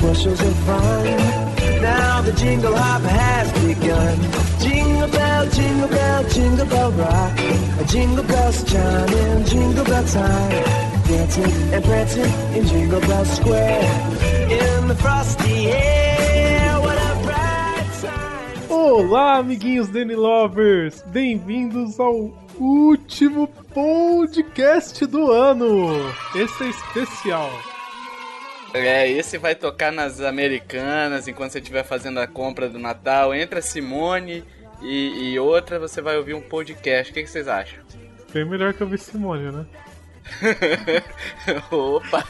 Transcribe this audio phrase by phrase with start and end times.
[0.00, 1.04] bushels of fun.
[1.82, 4.67] Now the jingle hop has begun.
[4.98, 7.38] Jingle bell, jingle bell, jingle bell rock.
[7.78, 10.64] A jingle bells chiming, jingle bell time.
[11.06, 13.82] Dancing and prancing in Jingle Bell Square.
[14.50, 18.68] In the frosty air, what a bright time.
[18.68, 21.00] Olá, amiguinhos Danny Lovers!
[21.06, 26.12] Bem-vindos ao último podcast do ano!
[26.34, 27.52] Esse é especial.
[28.74, 33.32] É, esse vai tocar nas americanas enquanto você estiver fazendo a compra do Natal.
[33.32, 34.44] Entre a Simone
[34.82, 37.10] e, e outra, você vai ouvir um podcast.
[37.10, 37.80] O que, que vocês acham?
[38.32, 39.66] Bem melhor que eu vi Simone, né?
[41.70, 42.24] Opa!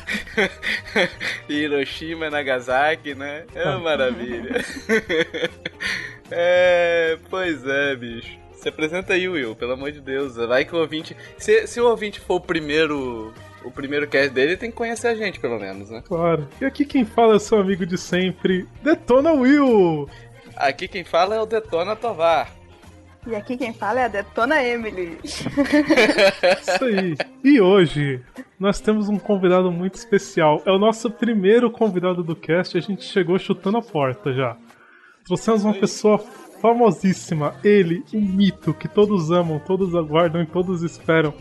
[1.49, 3.45] Hiroshima Nagasaki, né?
[3.55, 4.65] É uma maravilha.
[6.31, 8.39] é, pois é, bicho.
[8.53, 10.37] Se apresenta aí, Will, pelo amor de Deus.
[10.37, 11.17] Vai que o ouvinte.
[11.37, 13.33] Se, se o ouvinte for o primeiro.
[13.65, 16.03] O primeiro cast dele, tem que conhecer a gente, pelo menos, né?
[16.07, 16.49] Claro.
[16.61, 20.09] E aqui quem fala é seu amigo de sempre, Detona Will!
[20.59, 22.51] Aqui quem fala é o Detona Tovar.
[23.25, 25.17] E aqui quem fala é a Detona Emily.
[25.23, 27.17] Isso aí.
[27.45, 28.21] E hoje
[28.59, 30.61] nós temos um convidado muito especial.
[30.67, 34.57] É o nosso primeiro convidado do cast e a gente chegou chutando a porta já.
[35.25, 41.33] Trouxemos uma pessoa famosíssima, ele, um mito que todos amam, todos aguardam e todos esperam.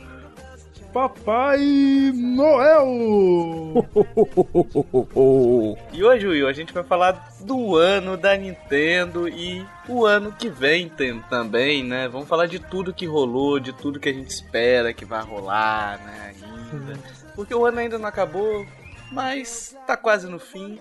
[0.97, 3.85] Papai Noel!
[5.93, 10.49] E hoje, Will, a gente vai falar do ano da Nintendo e o ano que
[10.49, 12.07] vem tem, também, né?
[12.07, 15.99] Vamos falar de tudo que rolou, de tudo que a gente espera que vai rolar,
[16.03, 16.33] né?
[16.41, 16.99] Ainda.
[17.35, 18.65] Porque o ano ainda não acabou,
[19.11, 20.79] mas tá quase no fim.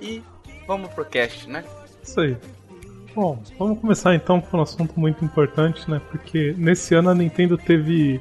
[0.00, 0.22] E
[0.64, 1.64] vamos pro cast, né?
[2.02, 2.36] Isso aí.
[3.14, 6.00] Bom, vamos começar então com um assunto muito importante, né?
[6.10, 8.20] Porque nesse ano a Nintendo teve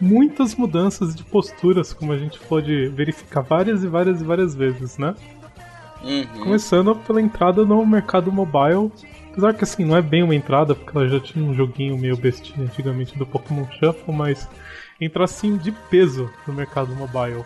[0.00, 4.98] muitas mudanças de posturas, como a gente pode verificar várias e várias e várias vezes,
[4.98, 5.14] né?
[6.02, 6.26] Uhum.
[6.44, 8.92] Começando pela entrada no mercado mobile.
[9.30, 12.16] Apesar que assim, não é bem uma entrada, porque ela já tinha um joguinho meio
[12.16, 14.48] bestinha antigamente do Pokémon Shuffle, mas
[15.00, 17.44] entra assim de peso no mercado mobile.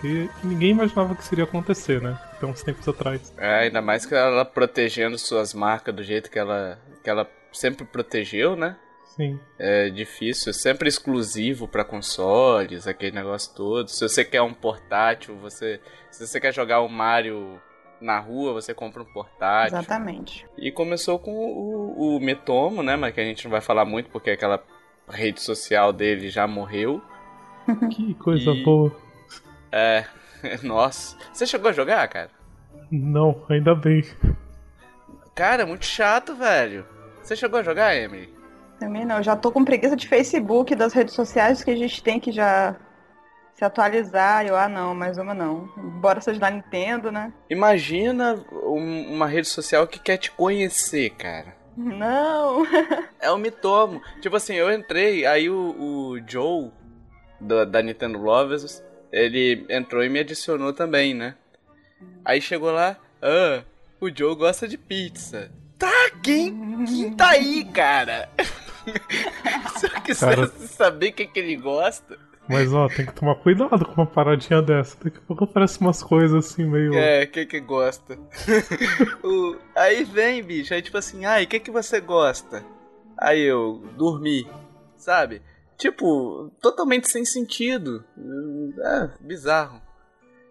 [0.00, 2.18] Que ninguém imaginava que isso iria acontecer, né?
[2.32, 3.32] Até uns tempos atrás.
[3.36, 7.84] É, ainda mais que ela protegendo suas marcas do jeito que ela, que ela sempre
[7.84, 8.76] protegeu, né?
[9.18, 9.38] Sim.
[9.58, 13.88] É difícil, sempre exclusivo pra consoles, aquele negócio todo.
[13.88, 15.80] Se você quer um portátil, você.
[16.10, 17.60] Se você quer jogar o Mario
[18.00, 19.76] na rua, você compra um portátil.
[19.76, 20.46] Exatamente.
[20.56, 22.94] E começou com o, o Metomo, né?
[22.94, 24.62] Mas que a gente não vai falar muito porque aquela
[25.10, 27.02] rede social dele já morreu.
[27.90, 28.96] Que coisa E- boa.
[29.72, 30.04] É.
[30.62, 31.18] Nossa.
[31.32, 32.30] Você chegou a jogar, cara?
[32.90, 34.04] Não, ainda bem.
[35.34, 36.86] Cara, muito chato, velho.
[37.22, 38.32] Você chegou a jogar, Emily?
[38.78, 42.02] Também não, eu já tô com preguiça de Facebook, das redes sociais que a gente
[42.02, 42.76] tem que já
[43.54, 44.46] se atualizar.
[44.46, 45.68] Eu, ah, não, mais uma não.
[45.76, 47.32] Embora seja da Nintendo, né?
[47.50, 48.34] Imagina
[48.64, 51.56] um- uma rede social que quer te conhecer, cara.
[51.76, 52.64] Não!
[53.20, 54.00] É o Mitomo.
[54.20, 55.56] Tipo assim, eu entrei, aí o,
[56.14, 56.70] o Joe,
[57.40, 61.34] da, da Nintendo Lovers, ele entrou e me adicionou também, né?
[62.24, 63.64] Aí chegou lá, ah,
[64.00, 65.50] o Joe gosta de pizza.
[65.76, 68.28] Tá, quem, quem tá aí, cara?
[69.78, 70.46] Se eu quiser Cara.
[70.48, 72.18] saber o que, que ele gosta.
[72.48, 74.96] Mas ó, tem que tomar cuidado com uma paradinha dessa.
[75.04, 76.94] Daqui a pouco aparece umas coisas assim meio.
[76.94, 78.18] É, o que que gosta?
[79.22, 82.64] O- aí vem, bicho, aí tipo assim, ai, o que que você gosta?
[83.18, 84.46] Aí eu, dormi,
[84.96, 85.42] sabe?
[85.76, 88.02] Tipo, totalmente sem sentido.
[88.82, 89.80] É, bizarro.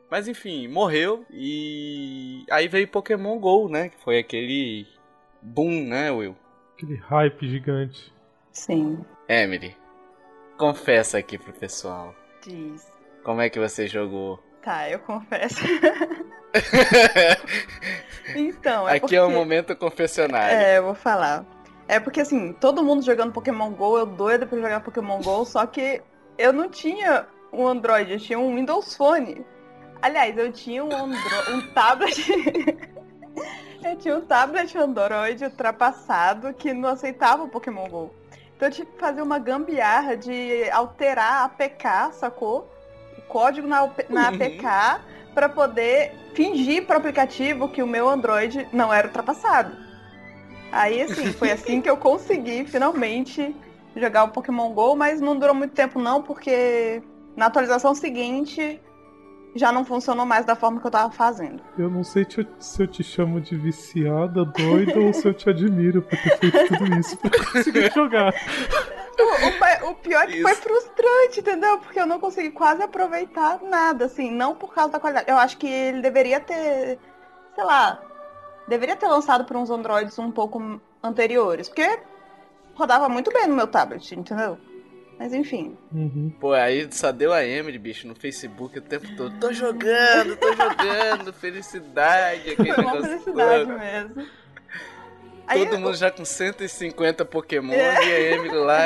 [0.09, 3.89] Mas enfim, morreu e aí veio Pokémon GO, né?
[3.89, 4.85] Que foi aquele
[5.41, 6.35] boom, né, Will?
[6.75, 8.13] Aquele hype gigante.
[8.57, 9.05] Sim.
[9.29, 9.77] Emily,
[10.57, 12.15] confessa aqui pro pessoal.
[12.41, 12.91] Diz.
[13.23, 14.43] Como é que você jogou?
[14.63, 15.61] Tá, eu confesso.
[18.35, 19.15] então, é aqui porque...
[19.15, 20.57] é o momento confessionário.
[20.57, 21.45] É, eu vou falar.
[21.87, 25.67] É porque assim, todo mundo jogando Pokémon GO, eu doida pra jogar Pokémon GO, só
[25.67, 26.01] que
[26.35, 29.45] eu não tinha um Android, eu tinha um Windows Phone.
[30.01, 31.53] Aliás, eu tinha um, Andro...
[31.53, 32.25] um tablet.
[33.85, 38.11] eu tinha um tablet Android ultrapassado que não aceitava o Pokémon GO.
[38.57, 42.67] Então eu tive que fazer uma gambiarra de alterar a APK, sacou?
[43.15, 44.35] O código na, na Uhum.
[44.35, 45.01] APK
[45.35, 49.77] pra poder fingir pro aplicativo que o meu Android não era ultrapassado.
[50.71, 53.55] Aí, assim, foi assim que eu consegui finalmente
[53.95, 57.01] jogar o Pokémon GO, mas não durou muito tempo não, porque
[57.35, 58.81] na atualização seguinte
[59.57, 61.61] já não funcionou mais da forma que eu tava fazendo.
[61.77, 65.49] Eu não sei te- se eu te chamo de viciada, doida, ou se eu te
[65.49, 68.33] admiro por ter feito tudo isso pra conseguir jogar.
[69.19, 70.43] O, o o pior é que Isso.
[70.43, 71.79] foi frustrante, entendeu?
[71.79, 75.29] Porque eu não consegui quase aproveitar nada, assim, não por causa da qualidade.
[75.29, 76.99] Eu acho que ele deveria ter,
[77.55, 77.99] sei lá,
[78.67, 81.99] deveria ter lançado para uns Androids um pouco anteriores, porque
[82.75, 84.57] rodava muito bem no meu tablet, entendeu?
[85.19, 85.75] Mas enfim.
[85.91, 86.31] Uhum.
[86.39, 89.39] Pô, aí só deu a Emily, bicho, no Facebook o tempo todo.
[89.39, 93.79] Tô jogando, tô jogando, felicidade, aquele Foi uma negócio felicidade todo.
[93.79, 94.27] mesmo.
[95.47, 98.05] Aí Todo eu- mundo já com 150 Pokémon É.
[98.05, 98.85] e a Emily lá.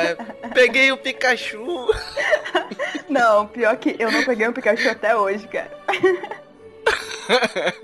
[0.54, 1.58] Peguei o Pikachu.
[3.10, 5.70] Não, pior que eu não peguei um Pikachu até hoje, cara.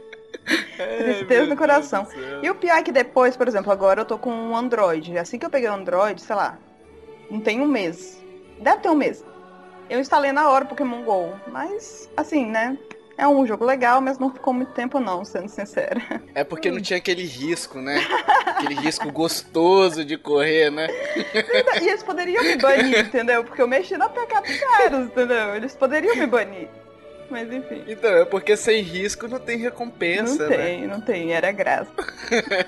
[0.77, 2.07] Tristeza no coração.
[2.43, 5.19] E o pior é que depois, por exemplo, agora eu tô com um Android.
[5.19, 6.57] Assim que eu peguei o Android, sei lá,
[7.31, 8.23] não tem um mês.
[8.61, 9.25] Deve ter um mês.
[9.89, 11.33] Eu instalei na hora o Pokémon GO.
[11.49, 12.77] Mas, assim, né?
[13.17, 16.01] É um jogo legal, mas não ficou muito tempo não, sendo sincera.
[16.37, 18.01] É porque não tinha aquele risco, né?
[18.47, 20.87] Aquele risco gostoso de correr, né?
[21.83, 23.43] E eles poderiam me banir, entendeu?
[23.43, 25.57] Porque eu mexi na PK dos caras, entendeu?
[25.57, 26.69] Eles poderiam me banir.
[27.29, 27.83] Mas enfim.
[27.89, 30.57] Então, é porque sem risco não tem recompensa, Não né?
[30.57, 31.91] tem, não tem, era graça.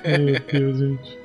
[0.04, 1.19] Meu Deus, gente.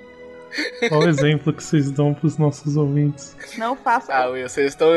[0.91, 3.35] Olha o exemplo que vocês dão pros nossos ouvintes.
[3.57, 4.13] Não faça.
[4.13, 4.87] Ah, Will, vocês estão.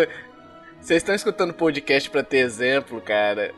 [0.80, 3.52] Vocês estão escutando podcast pra ter exemplo, cara.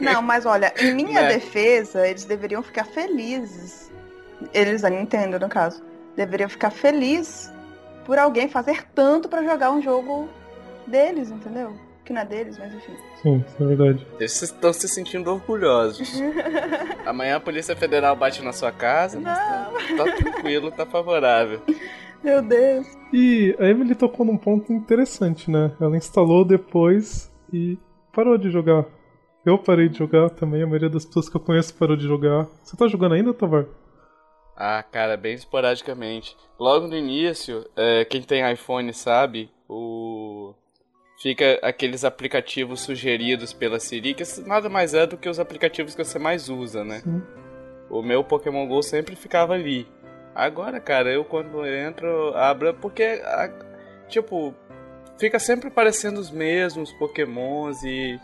[0.00, 1.28] Não, mas olha, em minha Né?
[1.34, 3.90] defesa, eles deveriam ficar felizes.
[4.54, 5.82] Eles, a Nintendo, no caso,
[6.16, 7.50] deveriam ficar felizes
[8.04, 10.28] por alguém fazer tanto pra jogar um jogo
[10.86, 11.78] deles, entendeu?
[12.04, 12.96] Que não é deles, mas enfim.
[13.22, 14.06] Sim, isso é verdade.
[14.16, 16.20] Vocês estão se sentindo orgulhosos.
[17.04, 21.60] Amanhã a Polícia Federal bate na sua casa, mas tá, tá tranquilo, tá favorável.
[22.22, 22.86] Meu Deus.
[23.12, 25.72] E a Emily tocou num ponto interessante, né?
[25.80, 27.78] Ela instalou depois e
[28.12, 28.84] parou de jogar.
[29.44, 32.46] Eu parei de jogar também, a maioria das pessoas que eu conheço parou de jogar.
[32.62, 33.66] Você tá jogando ainda, Tovar?
[34.56, 36.36] Ah, cara, bem esporadicamente.
[36.58, 40.52] Logo no início, é, quem tem iPhone sabe, o
[41.20, 46.04] fica aqueles aplicativos sugeridos pela Siri, que nada mais é do que os aplicativos que
[46.04, 47.00] você mais usa, né?
[47.00, 47.22] Sim.
[47.90, 49.86] O meu Pokémon GO sempre ficava ali.
[50.34, 53.50] Agora, cara, eu quando entro, abro, porque, a-
[54.08, 54.54] tipo,
[55.18, 58.20] fica sempre aparecendo os mesmos Pokémons e,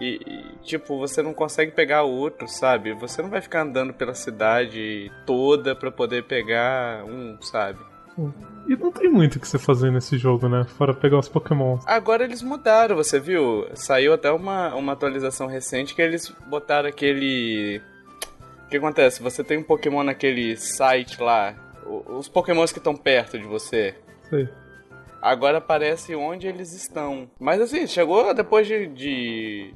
[0.00, 2.92] e, e, tipo, você não consegue pegar outros, sabe?
[2.92, 7.80] Você não vai ficar andando pela cidade toda pra poder pegar um, sabe?
[8.68, 10.64] E não tem muito o que você fazer nesse jogo, né?
[10.64, 11.78] Fora pegar os Pokémon.
[11.86, 13.66] Agora eles mudaram, você viu?
[13.74, 17.80] Saiu até uma, uma atualização recente que eles botaram aquele.
[18.66, 19.22] O que acontece?
[19.22, 21.54] Você tem um Pokémon naquele site lá,
[22.08, 23.94] os Pokémons que estão perto de você.
[24.30, 24.48] Sei.
[25.20, 27.30] Agora aparece onde eles estão.
[27.38, 28.86] Mas assim, chegou depois de.
[28.88, 29.74] de-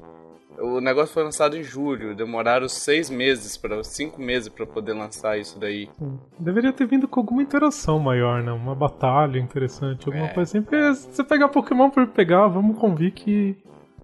[0.59, 2.15] O negócio foi lançado em julho.
[2.15, 5.87] Demoraram seis meses para cinco meses para poder lançar isso daí.
[5.99, 6.19] Sim.
[6.39, 8.51] Deveria ter vindo com alguma interação maior, né?
[8.51, 10.33] Uma batalha interessante, alguma É.
[10.33, 10.61] coisa assim.
[10.63, 13.55] Porque se você pegar Pokémon por pegar, vamos convir que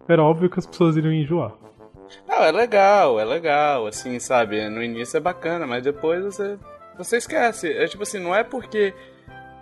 [0.08, 1.54] era óbvio que as pessoas iriam enjoar.
[2.28, 4.70] Não, é legal, é legal, assim, sabe?
[4.70, 6.60] No início é bacana, mas depois você,
[6.96, 7.72] você esquece.
[7.72, 8.94] É tipo assim, não é porque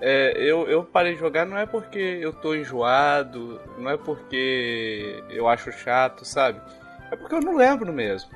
[0.02, 5.24] é, eu, eu parei de jogar, não é porque eu tô enjoado, não é porque
[5.30, 6.60] eu acho chato, sabe?
[7.12, 8.32] É porque eu não lembro mesmo.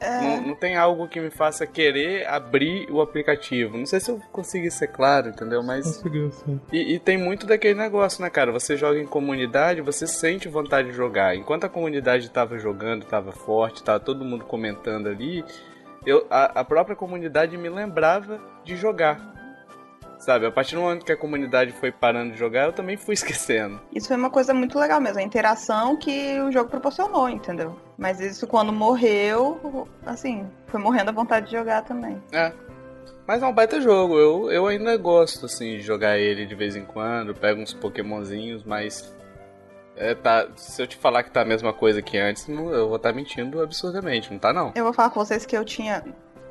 [0.00, 3.78] Não, não tem algo que me faça querer abrir o aplicativo.
[3.78, 5.62] Não sei se eu consegui ser claro, entendeu?
[5.62, 5.84] Mas.
[5.84, 6.60] Conseguiu, sim.
[6.72, 8.52] E, e tem muito daquele negócio, né, cara?
[8.52, 11.34] Você joga em comunidade, você sente vontade de jogar.
[11.34, 15.44] Enquanto a comunidade tava jogando, tava forte, tava todo mundo comentando ali,
[16.04, 19.33] eu, a, a própria comunidade me lembrava de jogar.
[20.24, 20.46] Sabe?
[20.46, 23.78] A partir do momento que a comunidade foi parando de jogar, eu também fui esquecendo.
[23.94, 27.78] Isso foi uma coisa muito legal mesmo, a interação que o jogo proporcionou, entendeu?
[27.98, 32.22] Mas isso quando morreu, assim, foi morrendo a vontade de jogar também.
[32.32, 32.52] É.
[33.26, 34.18] Mas é um baita jogo.
[34.18, 37.34] Eu, eu ainda gosto, assim, de jogar ele de vez em quando.
[37.34, 39.14] Pego uns pokémonzinhos, mas...
[39.96, 42.88] É, tá, se eu te falar que tá a mesma coisa que antes, não- eu
[42.88, 44.32] vou estar mentindo absurdamente.
[44.32, 44.72] Não tá, não.
[44.74, 46.02] Eu vou falar com vocês que eu tinha.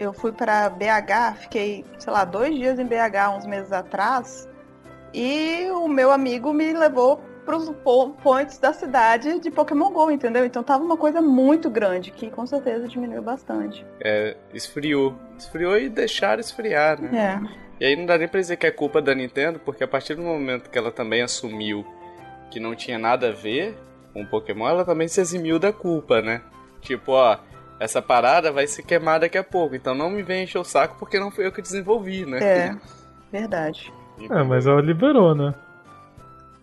[0.03, 4.47] Eu fui pra BH, fiquei, sei lá, dois dias em BH uns meses atrás.
[5.13, 10.45] E o meu amigo me levou pros po- points da cidade de Pokémon GO, entendeu?
[10.45, 13.85] Então tava uma coisa muito grande, que com certeza diminuiu bastante.
[14.01, 15.13] É, esfriou.
[15.37, 17.39] Esfriou e deixaram esfriar, né?
[17.49, 17.63] É.
[17.83, 20.15] E aí não dá nem pra dizer que é culpa da Nintendo, porque a partir
[20.15, 21.85] do momento que ela também assumiu
[22.49, 23.77] que não tinha nada a ver
[24.13, 26.41] com o Pokémon, ela também se eximiu da culpa, né?
[26.81, 27.37] Tipo, ó,
[27.83, 29.75] essa parada vai se queimar daqui a pouco.
[29.75, 32.39] Então não me vem encher o saco porque não fui eu que desenvolvi, né?
[32.41, 32.75] É,
[33.31, 33.91] verdade.
[34.29, 35.53] É, mas ela liberou, né?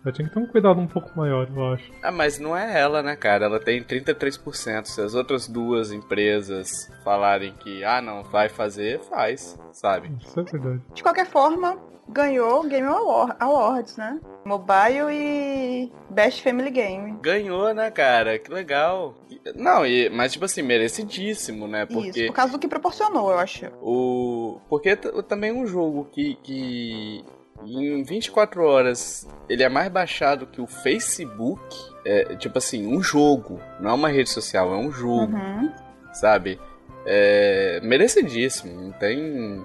[0.03, 1.91] Eu tinha que ter um cuidado um pouco maior, eu acho.
[2.01, 3.45] Ah, mas não é ela, né, cara?
[3.45, 4.85] Ela tem 33%.
[4.85, 10.11] Se as outras duas empresas falarem que, ah, não, vai fazer, faz, sabe?
[10.19, 10.81] Isso é verdade.
[10.95, 11.77] De qualquer forma,
[12.11, 14.19] ganhou Game Award- Awards, né?
[14.45, 17.17] Mobile e Best Family Game.
[17.21, 18.37] Ganhou, né, cara?
[18.39, 19.15] Que legal.
[19.55, 21.85] Não, e, mas tipo assim, merecidíssimo, né?
[21.89, 23.65] Isso, Porque por causa do que proporcionou, eu acho.
[23.81, 24.59] o.
[24.69, 27.23] Porque também um jogo que, que
[27.63, 31.61] em 24 horas ele é mais baixado que o Facebook.
[32.03, 33.59] É, tipo assim, um jogo.
[33.79, 35.35] Não é uma rede social, é um jogo.
[35.35, 35.71] Uhum.
[36.13, 36.59] sabe?
[37.05, 39.63] É merecidíssimo, não tem.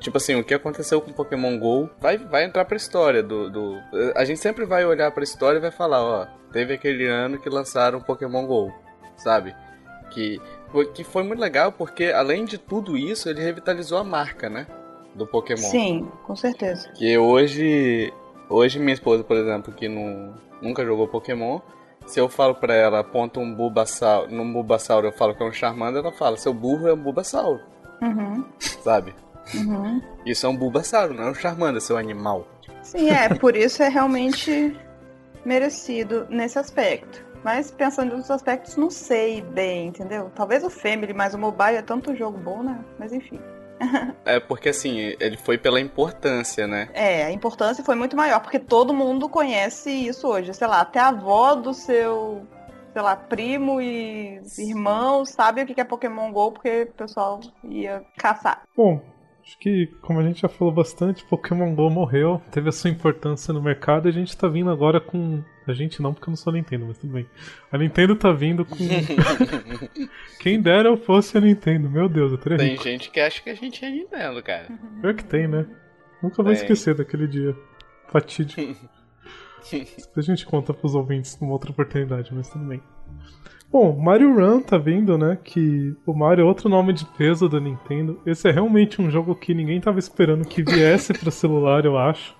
[0.00, 3.76] Tipo assim, o que aconteceu com Pokémon GO vai, vai entrar pra história do, do.
[4.16, 7.48] A gente sempre vai olhar pra história e vai falar, ó, teve aquele ano que
[7.50, 8.72] lançaram Pokémon GO,
[9.16, 9.54] sabe?
[10.10, 10.40] Que,
[10.72, 14.66] foi- que foi muito legal porque, além de tudo isso, ele revitalizou a marca, né?
[15.14, 15.58] Do Pokémon.
[15.68, 16.88] Sim, com certeza.
[16.92, 18.12] Que hoje.
[18.48, 21.60] Hoje minha esposa, por exemplo, que não, nunca jogou Pokémon,
[22.06, 25.52] se eu falo pra ela, aponta um Bulbasauro, num Bulbasauro eu falo que é um
[25.52, 27.60] Charmander, ela fala, seu burro é um Bulbasauro,
[28.02, 28.44] Uhum,
[28.82, 29.14] sabe?
[29.54, 30.02] Uhum.
[30.24, 32.46] Isso é um Bulbasauro, não é um Charmander, seu animal.
[32.82, 34.76] Sim, é, por isso é realmente
[35.44, 37.24] merecido nesse aspecto.
[37.42, 40.30] Mas pensando nos aspectos, não sei bem, entendeu?
[40.34, 42.78] Talvez o Family, mas o Mobile é tanto jogo bom, né?
[42.98, 43.40] Mas enfim.
[44.26, 46.90] É porque assim, ele foi pela importância, né?
[46.92, 50.52] É, a importância foi muito maior, porque todo mundo conhece isso hoje.
[50.52, 52.46] Sei lá, até a avó do seu,
[52.92, 58.04] sei lá, primo e irmão sabe o que é Pokémon GO, porque o pessoal ia
[58.18, 58.62] caçar.
[58.76, 59.00] Bom,
[59.42, 63.52] acho que, como a gente já falou bastante, Pokémon GO morreu, teve a sua importância
[63.52, 65.42] no mercado e a gente tá vindo agora com.
[65.66, 67.26] A gente não, porque eu não sou Nintendo, mas tudo bem.
[67.70, 68.76] A Nintendo tá vindo com.
[70.40, 72.82] Quem dera eu fosse a Nintendo, meu Deus, eu teria Tem rico.
[72.82, 74.68] gente que acha que a gente é Nintendo, cara.
[75.00, 75.66] Pior que tem, né?
[76.22, 76.60] Nunca vou Tem.
[76.60, 77.56] esquecer daquele dia.
[78.08, 78.60] Fatídico.
[80.16, 82.82] A gente conta pros ouvintes numa outra oportunidade, mas tudo bem.
[83.72, 85.38] Bom, Mario Run tá vindo, né?
[85.44, 88.20] Que o Mario é outro nome de peso da Nintendo.
[88.26, 92.34] Esse é realmente um jogo que ninguém tava esperando que viesse pra celular, eu acho.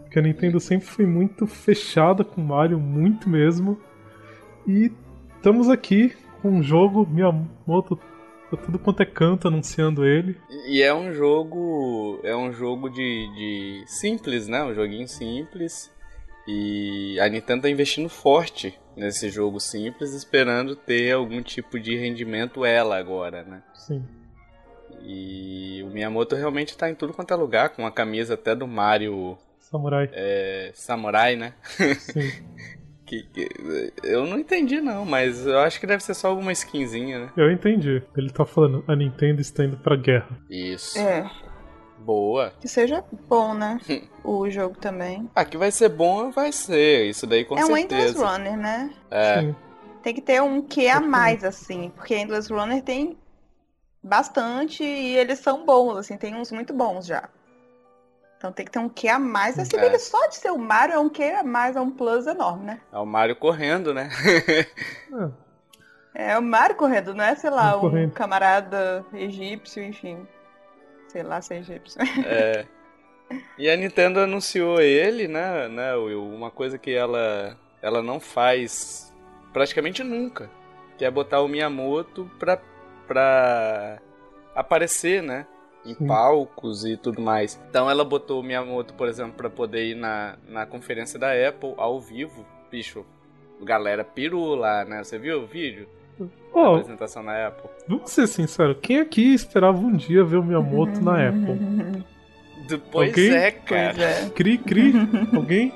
[0.00, 3.80] Porque a Nintendo sempre foi muito fechada com Mario, muito mesmo.
[4.66, 4.92] E
[5.34, 7.96] estamos aqui com um jogo, Miyamoto,
[8.50, 10.36] tá tudo quanto é canto anunciando ele.
[10.68, 12.20] E é um jogo.
[12.22, 14.62] É um jogo de, de simples, né?
[14.62, 15.90] Um joguinho simples.
[16.46, 22.64] E a Nintendo tá investindo forte nesse jogo simples, esperando ter algum tipo de rendimento
[22.64, 23.62] ela agora, né?
[23.74, 24.02] Sim.
[25.02, 28.66] E o Miyamoto realmente tá em tudo quanto é lugar, com a camisa até do
[28.66, 30.08] Mario Samurai.
[30.12, 31.52] é, Samurai, né?
[31.98, 32.30] Sim.
[33.06, 33.48] Que, que-
[34.02, 37.32] eu não entendi não, mas eu acho que deve ser só alguma skinzinha, né?
[37.36, 38.02] Eu entendi.
[38.16, 40.26] Ele tá falando, a Nintendo está indo pra guerra.
[40.50, 40.98] Isso.
[40.98, 41.24] É,
[42.06, 42.52] Boa.
[42.60, 43.80] que seja bom, né?
[44.22, 45.28] o jogo também.
[45.34, 47.06] Ah, que vai ser bom, vai ser.
[47.10, 48.26] Isso daí com é um Endless certeza.
[48.26, 48.90] Runner, né?
[49.10, 49.40] É.
[49.40, 49.56] Sim.
[50.02, 53.18] Tem que ter um que a mais, assim, porque Endless Runner tem
[54.00, 57.28] bastante e eles são bons, assim, tem uns muito bons já.
[58.38, 59.98] Então tem que ter um que a mais, assim, É.
[59.98, 62.80] só de ser o Mario é um que a mais, é um plus enorme, né?
[62.92, 64.08] É o Mario correndo, né?
[66.14, 68.12] É, É o Mario correndo, não é, sei lá, um correndo.
[68.12, 70.26] camarada egípcio, enfim.
[71.16, 71.98] Sei lá se é egípcio.
[72.26, 72.66] É.
[73.56, 76.22] E a Nintendo anunciou ele, né, né, Will?
[76.22, 79.14] Uma coisa que ela, ela não faz
[79.50, 80.50] praticamente nunca.
[80.98, 82.60] Que é botar o Miyamoto pra,
[83.06, 83.98] pra
[84.54, 85.46] aparecer, né?
[85.86, 86.06] Em Sim.
[86.06, 87.58] palcos e tudo mais.
[87.70, 91.72] Então ela botou o Miyamoto, por exemplo, pra poder ir na, na conferência da Apple
[91.78, 92.44] ao vivo.
[92.70, 93.06] Bicho,
[93.62, 95.02] galera pirou lá, né?
[95.02, 95.88] Você viu o vídeo?
[96.52, 97.68] Ó, apresentação na Apple.
[97.86, 102.04] vamos ser sinceros, quem aqui esperava um dia ver o Miyamoto na Apple?
[102.68, 103.32] Do- Pois Alguém?
[103.34, 104.02] é, cara.
[104.02, 104.28] É.
[104.30, 104.92] Cri, cri,
[105.36, 105.72] alguém?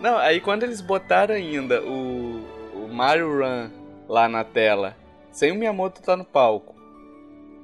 [0.00, 3.70] Não, aí quando eles botaram ainda o, o Mario Run
[4.08, 4.96] lá na tela,
[5.30, 6.74] sem o Miyamoto tá no palco.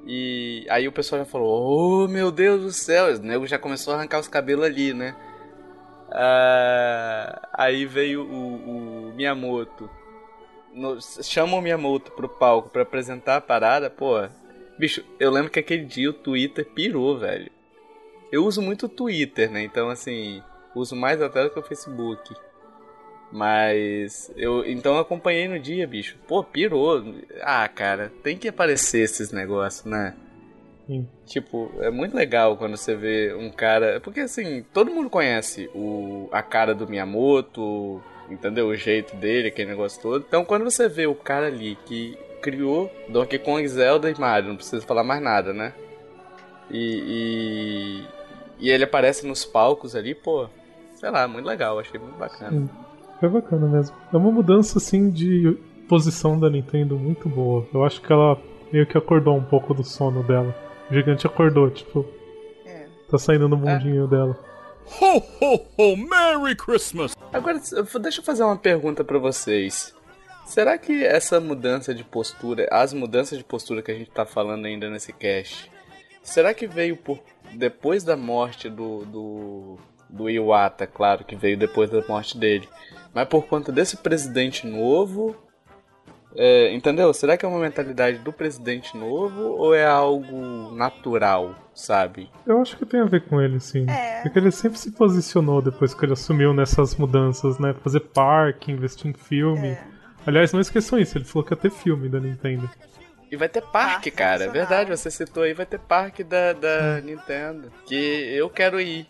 [0.07, 3.93] E aí o pessoal já falou, oh meu Deus do céu, o nego já começou
[3.93, 5.15] a arrancar os cabelos ali, né?
[6.11, 9.91] Ah, aí veio o, o Miyamoto.
[10.79, 14.15] No- chama o Miyamoto pro palco pra apresentar a parada, pô.
[14.79, 17.51] Bicho, eu lembro que aquele dia o Twitter pirou, velho.
[18.31, 19.63] Eu uso muito o Twitter, né?
[19.63, 20.43] Então, assim,
[20.75, 22.35] uso mais até do que o Facebook.
[23.31, 26.17] Mas eu então eu acompanhei no dia, bicho.
[26.27, 27.03] Pô, pirou.
[27.43, 30.15] Ah, cara, tem que aparecer esses negócios, né?
[30.87, 31.07] Sim.
[31.27, 34.01] Tipo, é muito legal quando você vê um cara.
[34.01, 38.69] Porque assim, todo mundo conhece o, a cara do Miyamoto, entendeu?
[38.69, 40.25] O jeito dele, aquele negócio todo.
[40.27, 44.57] Então quando você vê o cara ali que criou Donkey Kong, Zelda e Mario, não
[44.57, 45.73] precisa falar mais nada, né?
[46.71, 48.05] E,
[48.61, 50.49] e, e ele aparece nos palcos ali, pô,
[50.95, 52.51] sei lá, muito legal, achei muito bacana.
[52.51, 52.69] Sim.
[53.21, 53.97] É bacana mesmo.
[54.13, 55.57] É uma mudança assim de
[55.89, 57.67] posição da Nintendo muito boa.
[57.75, 58.39] Eu acho que ela
[58.73, 60.55] meio que acordou um pouco do sono dela.
[60.91, 62.05] O gigante acordou, tipo,
[62.65, 62.87] É.
[63.11, 64.39] tá saindo no mundinho dela.
[65.01, 65.97] Ho, ho, ho!
[65.97, 67.15] Merry Christmas!
[67.33, 67.61] Agora,
[68.01, 69.95] deixa eu fazer uma pergunta pra vocês.
[70.47, 74.65] Será que essa mudança de postura, as mudanças de postura que a gente tá falando
[74.65, 75.71] ainda nesse cast,
[76.23, 77.21] será que veio por
[77.53, 79.79] depois da morte do, do,
[80.09, 82.67] do Iwata, claro que veio depois da morte dele,
[83.13, 85.37] mas por conta desse presidente novo?
[86.37, 87.13] É, entendeu?
[87.13, 92.31] Será que é uma mentalidade do presidente novo ou é algo natural, sabe?
[92.47, 93.87] Eu acho que tem a ver com ele, sim.
[93.89, 94.21] É.
[94.23, 97.75] Porque ele sempre se posicionou depois que ele assumiu nessas mudanças, né?
[97.83, 99.69] Fazer parque, investir em filme.
[99.69, 99.83] É.
[100.27, 102.69] Aliás, não esqueçam isso, ele falou que ia ter filme da Nintendo.
[103.31, 104.45] E vai ter parque, Parque cara.
[104.45, 107.71] É verdade, você citou aí, vai ter parque da, da Nintendo.
[107.87, 109.07] Que eu quero ir.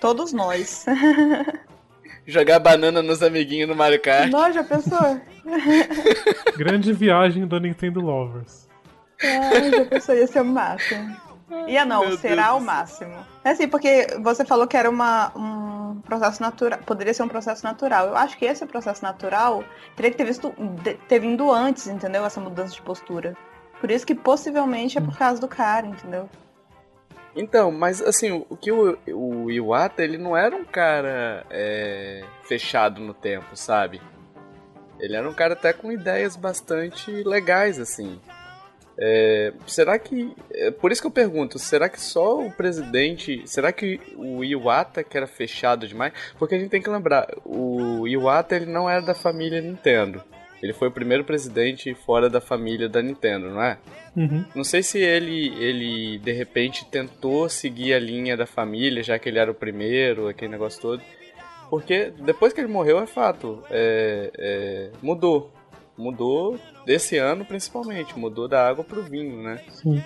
[0.00, 0.84] Todos nós.
[2.26, 4.30] Jogar banana nos amiguinhos no Mario Kart.
[4.30, 5.20] Nós já pensou?
[6.56, 8.68] Grande viagem da Nintendo Lovers.
[9.20, 11.16] Ai, já pensou, ia ser o máximo.
[11.66, 13.14] Ia não, Meu será Deus o do máximo.
[13.44, 17.64] É assim, porque você falou que era uma, um processo natural, poderia ser um processo
[17.64, 18.06] natural.
[18.06, 19.64] Eu acho que esse processo natural
[19.96, 20.54] teria que ter, visto,
[21.08, 22.24] ter vindo antes, entendeu?
[22.24, 23.36] Essa mudança de postura.
[23.80, 26.28] Por isso que possivelmente é por causa do cara, entendeu?
[27.34, 33.00] Então, mas assim, o que o, o Iwata, ele não era um cara é, fechado
[33.00, 34.00] no tempo, sabe?
[35.00, 38.20] Ele era um cara até com ideias bastante legais, assim.
[38.98, 40.34] É, será que.
[40.52, 43.42] é por isso que eu pergunto, será que só o presidente.
[43.46, 46.12] Será que o Iwata que era fechado demais?
[46.38, 50.22] Porque a gente tem que lembrar, o Iwata ele não era da família Nintendo.
[50.62, 53.78] Ele foi o primeiro presidente fora da família da Nintendo, não é?
[54.16, 54.44] Uhum.
[54.54, 59.28] Não sei se ele, ele de repente tentou seguir a linha da família, já que
[59.28, 61.02] ele era o primeiro, aquele negócio todo.
[61.68, 65.50] Porque depois que ele morreu, é fato, é, é, mudou.
[65.96, 69.60] Mudou desse ano principalmente, mudou da água pro vinho, né?
[69.68, 70.02] Sim.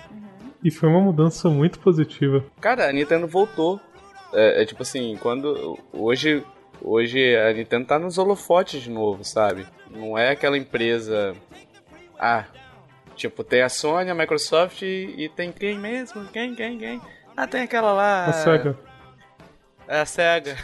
[0.64, 2.44] E foi uma mudança muito positiva.
[2.60, 3.80] Cara, a Nintendo voltou.
[4.32, 5.78] É, é tipo assim, quando.
[5.92, 6.42] Hoje,
[6.82, 9.66] hoje a Nintendo tá nos holofotes de novo, sabe?
[9.90, 11.34] Não é aquela empresa.
[12.18, 12.44] Ah,
[13.14, 16.26] tipo, tem a Sony, a Microsoft e, e tem quem mesmo?
[16.26, 17.00] Quem, quem, quem?
[17.36, 18.26] Ah, tem aquela lá.
[18.26, 18.78] A SEGA.
[19.88, 20.56] É a SEGA.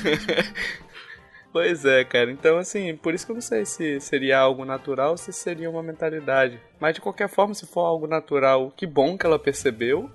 [1.52, 2.30] pois é, cara.
[2.30, 5.68] Então, assim, por isso que eu não sei se seria algo natural ou se seria
[5.68, 6.58] uma mentalidade.
[6.80, 10.10] Mas de qualquer forma, se for algo natural, que bom que ela percebeu.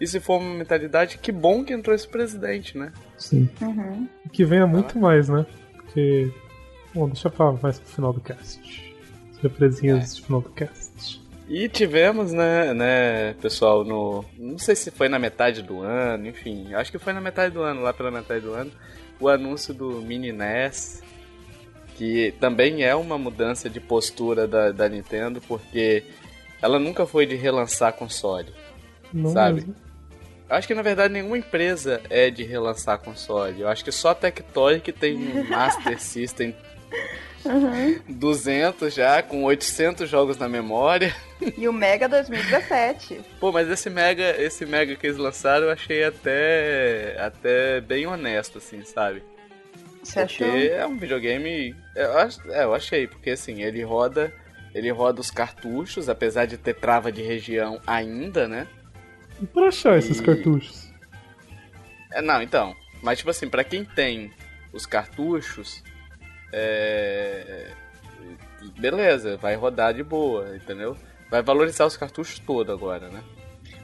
[0.00, 2.92] E se for uma mentalidade, que bom que entrou esse presidente, né?
[3.18, 3.48] Sim.
[3.60, 4.08] Uhum.
[4.24, 5.44] E que venha muito mais, né?
[5.74, 6.32] Porque.
[6.94, 8.94] Bom, deixa pra mais pro final do cast.
[9.40, 11.20] Surpresinhas de final do cast.
[11.48, 14.24] E tivemos, né, né, pessoal, no.
[14.38, 17.62] Não sei se foi na metade do ano, enfim, acho que foi na metade do
[17.62, 18.70] ano, lá pela metade do ano,
[19.18, 21.02] o anúncio do Mini NES,
[21.96, 26.04] que também é uma mudança de postura da, da Nintendo, porque
[26.60, 28.52] ela nunca foi de relançar console.
[29.12, 29.54] Não Sabe?
[29.56, 29.74] mesmo.
[30.48, 33.60] Acho que na verdade nenhuma empresa é de relançar console.
[33.60, 36.54] Eu acho que só a Tectoy que tem um Master System
[38.08, 41.14] 200 já, com 800 jogos na memória.
[41.56, 43.20] E o Mega 2017.
[43.38, 48.58] Pô, mas esse Mega, esse Mega que eles lançaram eu achei até até bem honesto,
[48.58, 49.22] assim, sabe?
[50.02, 50.56] Você Porque achou?
[50.56, 51.74] é um videogame.
[51.94, 54.32] Eu, ach- é, eu achei, porque assim, ele roda.
[54.74, 58.66] Ele roda os cartuchos, apesar de ter trava de região ainda, né?
[59.40, 60.92] E pra achar esses E- cartuchos?
[62.12, 62.74] É, não, então.
[63.02, 64.32] Mas tipo assim, pra quem tem
[64.72, 65.82] os cartuchos,
[66.52, 67.70] é.
[68.78, 70.96] Beleza, vai rodar de boa, entendeu?
[71.30, 73.22] Vai valorizar os cartuchos todo agora, né?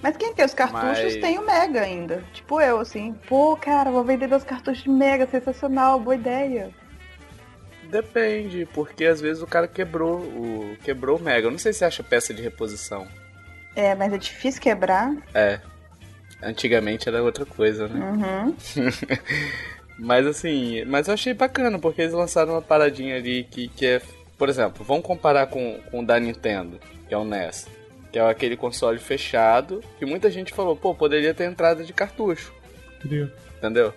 [0.03, 2.25] Mas quem tem os cartuchos Mas- tem o Mega ainda.
[2.33, 3.15] Tipo eu, assim.
[3.29, 6.71] Pô, cara, vou vender meus cartuchos de Mega, sensacional, boa ideia.
[7.85, 11.47] Depende, porque às vezes o cara quebrou o quebrou o Mega.
[11.47, 13.07] Eu não sei se acha peça de reposição.
[13.77, 15.15] É, mas é difícil quebrar.
[15.35, 15.61] É.
[16.43, 18.01] Antigamente era outra coisa, né?
[18.01, 18.55] Uhum.
[19.99, 24.03] Mas assim, mas eu achei bacana, porque eles lançaram uma paradinha ali que, que é.
[24.37, 27.69] Por exemplo, vamos comparar com, com o da Nintendo, que é o NES.
[28.11, 32.53] Que é aquele console fechado, que muita gente falou, pô, poderia ter entrada de cartucho,
[33.01, 33.33] Queria.
[33.57, 33.95] entendeu?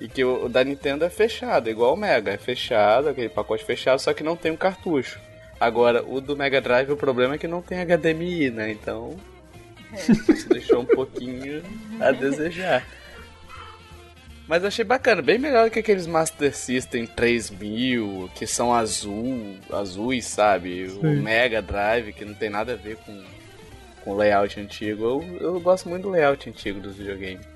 [0.00, 3.64] E que o, o da Nintendo é fechado, igual o Mega, é fechado, aquele pacote
[3.64, 5.20] fechado, só que não tem um cartucho.
[5.60, 8.72] Agora, o do Mega Drive, o problema é que não tem HDMI, né?
[8.72, 9.14] Então,
[9.94, 11.62] isso deixou um pouquinho
[12.00, 12.82] a desejar.
[14.48, 20.86] Mas achei bacana, bem melhor que aqueles Master System 3000, que são azul, azuis, sabe?
[20.86, 21.22] O Sim.
[21.22, 23.22] Mega Drive, que não tem nada a ver com,
[24.02, 25.04] com o layout antigo.
[25.04, 27.46] Eu, eu gosto muito do layout antigo dos videogames.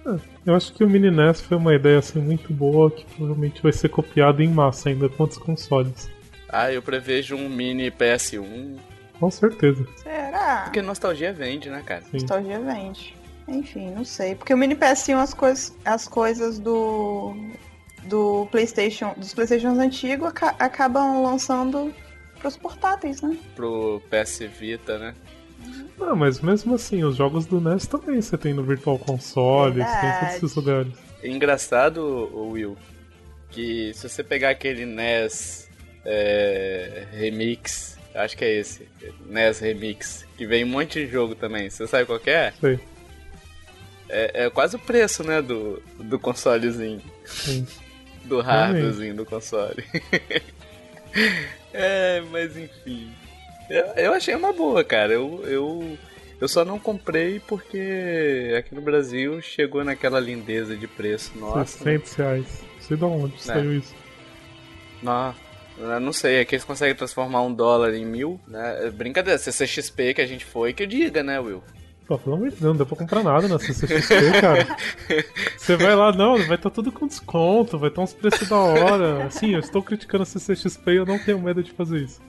[0.46, 3.72] Eu acho que o Mini NES foi uma ideia assim muito boa que provavelmente vai
[3.72, 6.13] ser copiada em massa ainda com outros consoles.
[6.54, 8.76] Ah, eu prevejo um mini PS1,
[9.18, 9.86] Com certeza.
[9.96, 10.62] Será?
[10.64, 12.02] porque nostalgia vende, né, cara?
[12.02, 12.08] Sim.
[12.12, 13.14] Nostalgia vende.
[13.46, 14.34] Enfim, não sei.
[14.34, 17.34] Porque o Mini PS1, as, coisas as coisas do.
[18.04, 19.12] do PlayStation.
[19.18, 21.92] dos PlayStations antigos aca- acabam lançando
[22.38, 23.36] pros portáteis, né?
[23.54, 25.14] Pro PS Vita, né?
[26.00, 29.84] Ah, mas mesmo assim, os jogos do NES também você tem no Virtual Console, você
[29.84, 30.36] tem em todos Verdade.
[30.36, 30.92] esses lugares.
[31.22, 32.76] É engraçado, Will,
[33.50, 35.63] que se você pegar aquele NES
[36.04, 38.88] é, Remix, acho que é esse,
[39.26, 42.52] NES Remix, que vem um monte de jogo também, você sabe qual que é?
[42.60, 42.78] Sei.
[44.08, 47.02] É, é quase o preço, né, do, do consolezinho.
[47.24, 47.66] Sim.
[48.24, 49.84] Do hardwarezinho do console.
[51.72, 53.10] é, mas enfim.
[53.68, 55.12] Eu, eu achei uma boa, cara.
[55.12, 55.98] Eu, eu,
[56.40, 61.32] eu só não comprei porque aqui no Brasil chegou naquela lindeza de preço.
[61.36, 62.64] Nossa, 600 reais.
[62.74, 63.94] Não sei de onde saiu isso.
[65.02, 65.34] Não,
[65.78, 68.86] eu não sei, é que eles conseguem transformar um dólar em mil, né?
[68.86, 71.62] É Brincadeira, CCXP que a gente foi, que diga, né, Will?
[72.06, 74.76] Pô, pelo amor de Deus, não deu pra comprar nada na CCXP, cara.
[75.56, 79.30] Você vai lá, não, vai estar tudo com desconto, vai estar uns preços da hora.
[79.30, 82.20] Sim, eu estou criticando a CCXP e eu não tenho medo de fazer isso.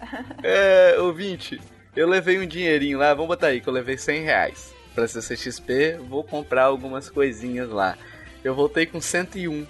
[0.42, 1.58] É, ouvinte,
[1.96, 5.98] eu levei um dinheirinho lá, vamos botar aí que eu levei 100 reais pra CCXP,
[6.08, 7.96] vou comprar algumas coisinhas lá.
[8.44, 9.66] Eu voltei com 101.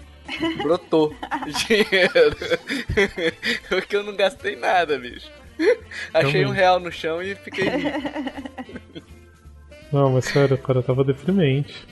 [0.62, 1.14] Brotou
[1.68, 2.36] dinheiro.
[3.68, 5.30] Porque eu não gastei nada, bicho.
[6.12, 6.52] Achei um Também.
[6.52, 7.98] real no chão e fiquei rico.
[9.92, 11.86] Não, mas sério, cara, tava deprimente.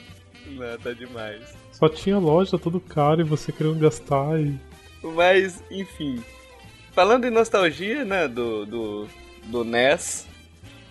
[0.47, 1.55] Não, tá demais.
[1.71, 4.59] Só tinha loja tudo caro e você querendo gastar e.
[5.01, 6.23] Mas, enfim.
[6.91, 9.07] Falando em nostalgia, né, do, do,
[9.45, 10.27] do NES,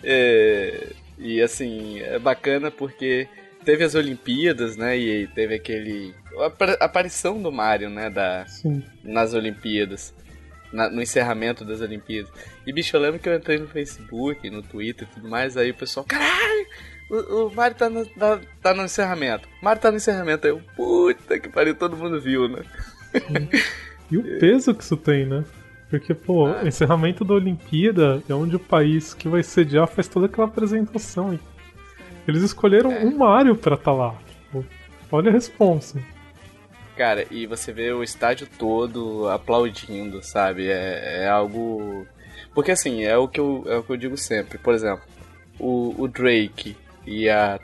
[0.03, 3.27] é, e assim, é bacana porque
[3.63, 6.13] teve as Olimpíadas, né, e teve aquele...
[6.39, 8.83] a apar- aparição do Mario, né, da, Sim.
[9.03, 10.13] nas Olimpíadas,
[10.71, 12.31] na- no encerramento das Olimpíadas.
[12.65, 15.71] E, bicho, eu lembro que eu entrei no Facebook, no Twitter e tudo mais, aí
[15.71, 16.65] o pessoal, caralho,
[17.09, 19.47] o, o Mario tá no, tá, tá no encerramento.
[19.61, 20.47] O Mario tá no encerramento.
[20.47, 22.63] Aí eu, puta que pariu, todo mundo viu, né?
[24.11, 25.43] E o peso que isso tem, né?
[25.89, 30.25] Porque, pô, o encerramento da Olimpíada é onde o país que vai sediar faz toda
[30.27, 31.33] aquela apresentação.
[31.33, 31.39] E
[32.27, 34.15] eles escolheram um Mario pra estar lá.
[34.51, 34.65] Tipo,
[35.11, 35.99] olha a responsa.
[36.95, 40.69] Cara, e você vê o estádio todo aplaudindo, sabe?
[40.69, 42.05] É, é algo.
[42.53, 44.57] Porque assim, é o, que eu, é o que eu digo sempre.
[44.59, 45.03] Por exemplo,
[45.59, 47.59] o, o Drake e a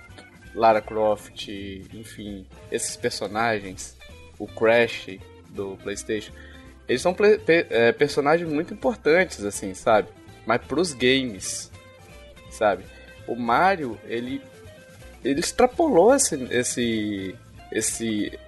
[0.56, 1.48] Lara Croft,
[1.94, 3.96] enfim, esses personagens,
[4.40, 5.18] o Crash
[5.50, 6.32] do PlayStation,
[6.88, 10.08] eles são ple- pe- é, personagens muito importantes, assim, sabe?
[10.46, 11.72] Mas pros games,
[12.50, 12.84] sabe?
[13.30, 14.42] O Mario, ele.
[15.24, 16.36] Ele extrapolou esse.
[16.52, 17.36] esse.
[17.72, 18.40] esse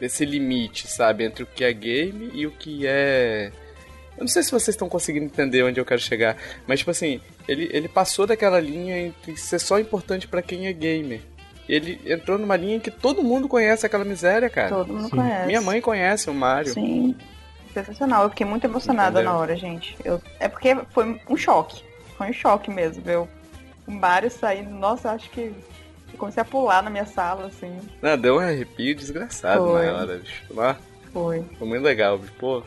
[0.00, 3.50] esse limite, sabe, entre o que é game e o que é.
[4.16, 7.20] Eu não sei se vocês estão conseguindo entender onde eu quero chegar, mas tipo assim,
[7.46, 11.20] ele, ele passou daquela linha entre ser só importante pra quem é gamer.
[11.68, 14.70] Ele entrou numa linha em que todo mundo conhece aquela miséria, cara.
[14.70, 15.16] Todo mundo Sim.
[15.16, 15.46] conhece.
[15.46, 16.72] Minha mãe conhece o Mario.
[16.72, 17.14] Sim.
[17.74, 18.24] Sensacional.
[18.24, 19.32] Eu fiquei muito emocionada Entendeu?
[19.32, 19.96] na hora, gente.
[20.02, 20.20] Eu...
[20.40, 21.84] É porque foi um choque.
[22.16, 23.28] Foi um choque mesmo, ver o
[23.90, 24.70] Mario saindo.
[24.70, 25.52] Nossa, eu acho que
[26.12, 27.76] eu comecei a pular na minha sala, assim.
[28.02, 29.86] Não, deu um arrepio desgraçado Foi.
[29.86, 30.42] na hora, bicho.
[30.50, 30.76] Lá,
[31.12, 31.44] Foi.
[31.58, 32.32] foi muito legal, bicho.
[32.38, 32.62] Pô.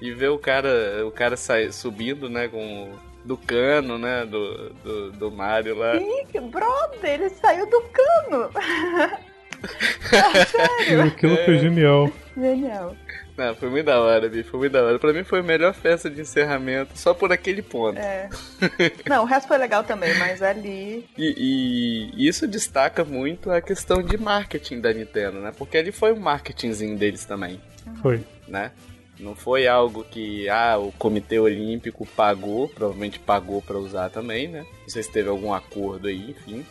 [0.00, 4.70] E ver o cara, o cara sai, subindo, né, com o- do cano, né, do,
[4.82, 5.94] do, do Mario lá.
[5.96, 8.50] Ih, brother, ele saiu do cano.
[10.88, 12.10] E aquilo foi genial.
[12.36, 12.96] Genial.
[13.40, 14.50] Não, foi muito da hora, bicho.
[14.50, 14.98] Foi muito da hora.
[14.98, 17.98] Pra mim foi a melhor festa de encerramento, só por aquele ponto.
[17.98, 18.28] É.
[19.08, 21.08] Não, o resto foi legal também, mas ali.
[21.16, 25.54] E, e isso destaca muito a questão de marketing da Nintendo, né?
[25.56, 27.58] Porque ali foi um marketingzinho deles também,
[28.02, 28.22] Foi.
[28.46, 28.72] né?
[29.18, 34.66] Não foi algo que ah, o Comitê Olímpico pagou, provavelmente pagou pra usar também, né?
[34.82, 36.66] Não sei se teve algum acordo aí, enfim.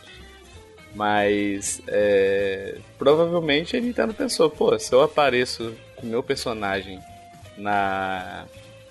[0.94, 7.00] Mas é, provavelmente a Nintendo pensou, pô, se eu apareço com o meu personagem
[7.56, 8.46] na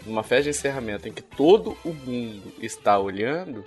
[0.06, 3.65] numa festa de encerramento em que todo o mundo está olhando,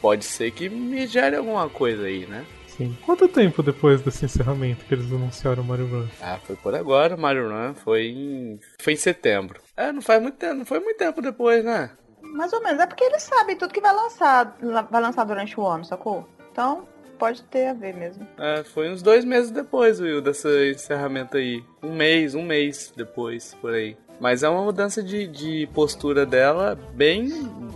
[0.00, 2.44] pode ser que me gere alguma coisa aí, né?
[2.76, 2.96] Sim.
[3.06, 6.08] Quanto tempo depois desse encerramento que eles anunciaram o Mario Run?
[6.20, 9.60] Ah, foi por agora, o Mario Run foi em foi em setembro.
[9.76, 11.90] É, não faz muito tempo, não foi muito tempo depois, né?
[12.20, 12.80] Mais ou menos.
[12.80, 14.56] É porque eles sabem tudo que vai lançar,
[14.90, 16.28] vai lançar durante o ano, sacou?
[16.50, 18.26] Então, pode ter a ver mesmo.
[18.38, 21.62] É, foi uns dois meses depois, Will, desse encerramento aí.
[21.82, 23.96] Um mês, um mês depois, por aí.
[24.20, 27.28] Mas é uma mudança de, de postura dela bem,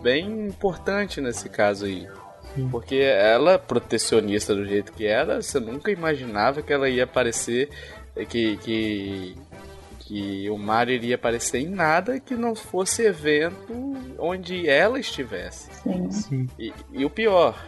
[0.03, 2.09] bem importante nesse caso aí.
[2.55, 2.69] Sim.
[2.71, 7.69] Porque ela, protecionista do jeito que era, você nunca imaginava que ela ia aparecer,
[8.29, 9.37] que, que,
[10.01, 13.73] que o Mario iria aparecer em nada que não fosse evento
[14.19, 15.71] onde ela estivesse.
[15.83, 16.11] Sim.
[16.11, 16.49] Sim.
[16.59, 17.63] E, e o pior,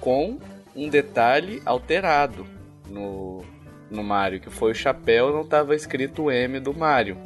[0.00, 0.38] com
[0.76, 2.46] um detalhe alterado
[2.88, 3.42] no,
[3.90, 7.16] no Mario, que foi o chapéu não estava escrito o M do Mario.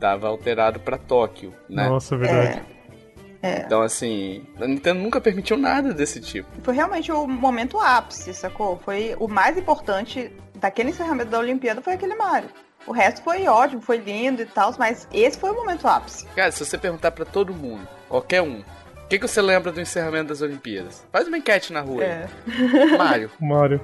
[0.00, 1.88] Tava alterado para Tóquio, né?
[1.88, 2.62] Nossa, é verdade.
[3.42, 6.48] Então assim, a Nintendo nunca permitiu nada desse tipo.
[6.62, 8.78] Foi realmente o momento ápice, sacou?
[8.84, 12.48] Foi o mais importante daquele encerramento da Olimpíada foi aquele Mario.
[12.86, 16.26] O resto foi ótimo, foi lindo e tal, mas esse foi o momento ápice.
[16.34, 18.62] Cara, se você perguntar para todo mundo, qualquer um,
[19.12, 21.04] que, que você lembra do encerramento das Olimpíadas?
[21.12, 22.02] Faz uma enquete na rua.
[22.02, 22.96] É, aí.
[22.96, 23.30] Mario.
[23.38, 23.80] Mario.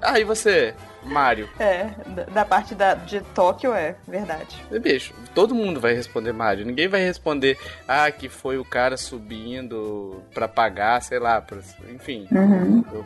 [0.00, 0.74] Ah, e você?
[1.04, 1.48] Mario.
[1.60, 1.90] é
[2.32, 4.60] da, parte da, de Tóquio é verdade.
[4.72, 6.66] E, Bicho, todo mundo vai responder Mario.
[6.66, 11.58] Ninguém vai responder, ah, que foi o cara subindo pra apagar, sei lá, pra-
[11.94, 12.26] enfim.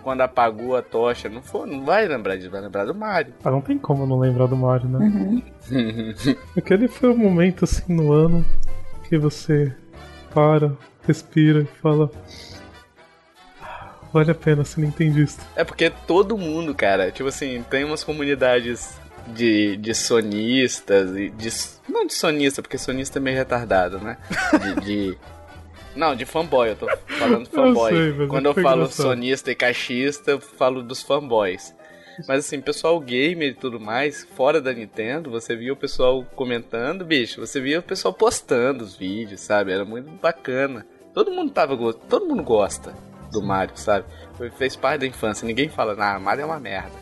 [0.03, 1.29] Quando apagou a tocha.
[1.29, 3.35] Não, foi, não vai lembrar disso, vai lembrar do Mario.
[3.45, 5.43] Ah, não tem como não lembrar do Mario, né?
[6.57, 8.45] Aquele foi o momento assim no ano
[9.09, 9.75] que você
[10.33, 10.73] para,
[11.07, 12.11] respira e fala.
[13.61, 15.43] "Ah, Vale a pena ser nintendista.
[15.55, 21.49] É porque todo mundo, cara, tipo assim, tem umas comunidades de, de sonistas e de.
[21.89, 24.17] Não de sonista, porque sonista é meio retardado, né?
[24.61, 24.81] De.
[25.13, 25.19] de-
[25.95, 26.87] não, de fanboy, eu tô
[27.19, 27.93] falando fanboy.
[27.93, 29.07] sei, mas Quando eu falo engraçado.
[29.07, 31.75] sonista e caixista, eu falo dos fanboys.
[32.27, 37.05] Mas assim, pessoal gamer e tudo mais, fora da Nintendo, você via o pessoal comentando,
[37.05, 39.71] bicho, você via o pessoal postando os vídeos, sabe?
[39.71, 40.87] Era muito bacana.
[41.17, 42.93] Todo mundo tava todo mundo gosta
[43.33, 44.05] do Mario, sabe?
[44.37, 45.47] Foi- Fez parte da infância.
[45.47, 46.93] Ninguém fala, ah, Mario é uma merda.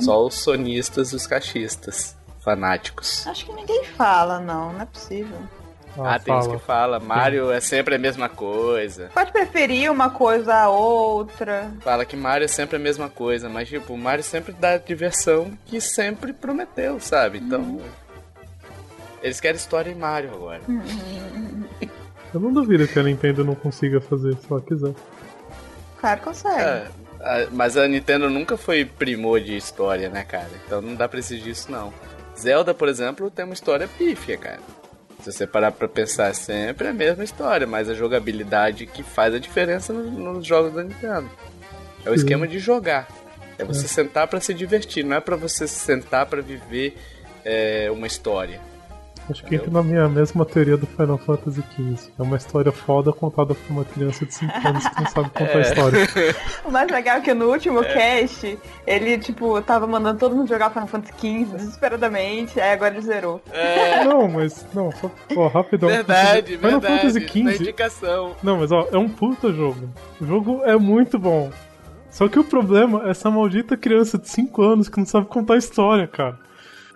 [0.00, 3.26] Só os sonistas e os caixistas, fanáticos.
[3.26, 5.36] Acho que ninguém fala, não, não é possível.
[5.98, 6.56] Ah, Ah, tem uns fala.
[6.56, 9.10] que fala, Mario é sempre a mesma coisa.
[9.12, 11.72] Pode preferir uma coisa a outra.
[11.80, 14.78] Fala que Mario é sempre a mesma coisa, mas tipo, o Mario sempre dá a
[14.78, 17.38] diversão que sempre prometeu, sabe?
[17.38, 17.80] Então.
[19.20, 20.60] Eles querem história em Mario agora.
[22.32, 24.92] Eu não duvido que a Nintendo não consiga fazer, se ela quiser.
[26.00, 26.60] Claro que consegue.
[26.60, 26.86] É,
[27.20, 30.50] a- mas a Nintendo nunca foi primor de história, né, cara?
[30.66, 31.92] Então não dá pra exigir isso, não.
[32.38, 34.60] Zelda, por exemplo, tem uma história pífia, cara.
[35.22, 39.34] Se você parar pra pensar, é sempre a mesma história, mas a jogabilidade que faz
[39.34, 41.28] a diferença no- nos jogos da Nintendo.
[42.04, 42.18] É o Sim.
[42.18, 43.08] esquema de jogar.
[43.58, 46.96] É você sentar pra se divertir, não é pra você sentar pra viver
[47.44, 48.60] é, uma história.
[49.30, 52.10] Acho que entra na minha mesma teoria do Final Fantasy XV.
[52.18, 55.58] É uma história foda contada por uma criança de 5 anos que não sabe contar
[55.58, 55.98] a história.
[56.64, 60.70] O mais legal é que no último cast, ele, tipo, tava mandando todo mundo jogar
[60.70, 63.40] Final Fantasy XV desesperadamente, aí agora ele zerou.
[64.06, 64.66] Não, mas.
[64.74, 65.10] Não, só.
[65.36, 65.88] Ó, rapidão.
[65.88, 66.96] Verdade, Final verdade.
[67.12, 67.62] Fantasy Na XV.
[67.62, 68.36] indicação.
[68.42, 69.88] Não, mas ó, é um puta jogo.
[70.20, 71.50] O jogo é muito bom.
[72.10, 75.54] Só que o problema é essa maldita criança de 5 anos que não sabe contar
[75.54, 76.38] a história, cara.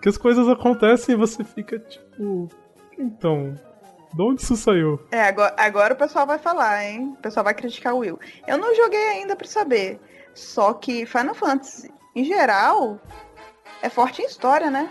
[0.03, 2.49] Que as coisas acontecem e você fica tipo.
[2.99, 3.55] Então.
[4.13, 5.01] De onde isso saiu?
[5.11, 7.15] É, agora, agora o pessoal vai falar, hein?
[7.19, 8.19] O pessoal vai criticar o Will.
[8.47, 9.99] Eu não joguei ainda pra saber.
[10.35, 13.01] Só que Final Fantasy, em geral,
[13.81, 14.91] é forte em história, né?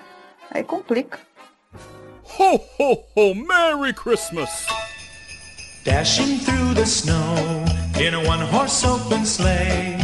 [0.50, 1.20] Aí complica.
[2.40, 3.36] Ho, ho, ho!
[3.36, 4.66] Merry Christmas!
[5.84, 7.36] Dashing through the snow
[8.00, 9.98] in a one horse open sleigh.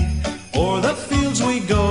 [0.55, 1.86] O'er the fields we go,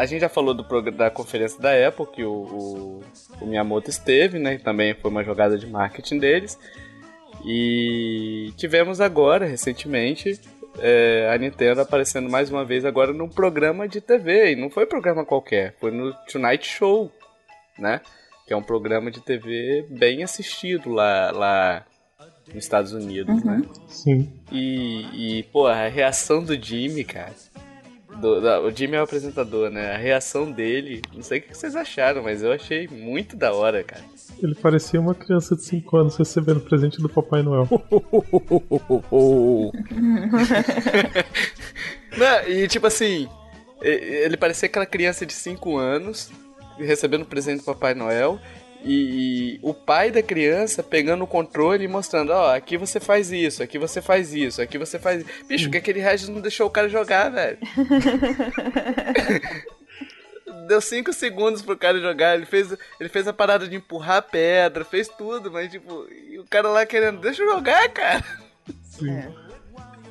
[0.00, 3.00] A gente já falou do da conferência da Apple, que o, o,
[3.38, 4.56] o Miyamoto esteve, né?
[4.56, 6.58] Também foi uma jogada de marketing deles.
[7.44, 10.40] E tivemos agora, recentemente,
[10.78, 14.52] é, a Nintendo aparecendo mais uma vez agora num programa de TV.
[14.52, 17.12] E não foi programa qualquer, foi no Tonight Show,
[17.78, 18.00] né?
[18.46, 21.86] Que é um programa de TV bem assistido lá, lá
[22.48, 23.60] nos Estados Unidos, né?
[23.86, 24.32] Sim.
[24.50, 27.34] E, e, pô, a reação do Jimmy, cara.
[28.20, 29.94] Do- da- o Jimmy é o apresentador, né?
[29.94, 33.82] A reação dele, não sei o que vocês acharam, mas eu achei muito da hora,
[33.82, 34.02] cara.
[34.42, 37.68] Ele parecia uma criança de 5 anos recebendo presente do Papai Noel.
[42.16, 43.28] Não, e tipo assim,
[43.82, 46.30] ele parecia aquela criança de 5 anos
[46.78, 48.38] recebendo presente do Papai Noel
[48.82, 53.30] E, e o pai da criança pegando o controle e mostrando, ó, aqui você faz
[53.30, 55.24] isso, aqui você faz isso, aqui você faz.
[55.46, 57.58] Bicho, que aquele Regis não deixou o cara jogar, velho.
[60.66, 64.22] Deu 5 segundos pro cara jogar, ele fez, ele fez a parada de empurrar a
[64.22, 68.24] pedra, fez tudo, mas tipo, e o cara lá querendo, deixa eu jogar, cara.
[68.82, 69.10] Sim.
[69.10, 69.30] É.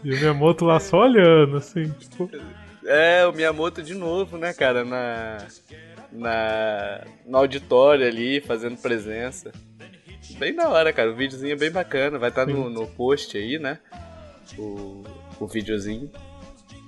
[0.03, 2.29] E o Miyamoto lá só olhando, assim, tipo.
[2.85, 5.37] É, o Miyamoto de novo, né, cara, na,
[6.11, 9.51] na, no auditório ali, fazendo presença.
[10.37, 13.57] Bem da hora, cara, o videozinho é bem bacana, vai estar no, no post aí,
[13.57, 13.79] né,
[14.57, 15.03] o,
[15.39, 16.09] o videozinho.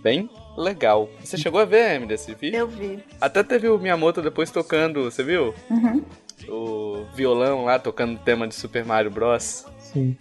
[0.02, 1.10] Bem legal.
[1.24, 2.60] Você chegou a ver, Emily, esse vídeo?
[2.60, 3.00] Eu vi.
[3.20, 5.54] Até teve o Miyamoto depois tocando, você viu?
[5.70, 6.04] Uhum.
[6.50, 9.66] O violão lá, tocando o tema de Super Mario Bros.
[9.78, 10.18] Sim.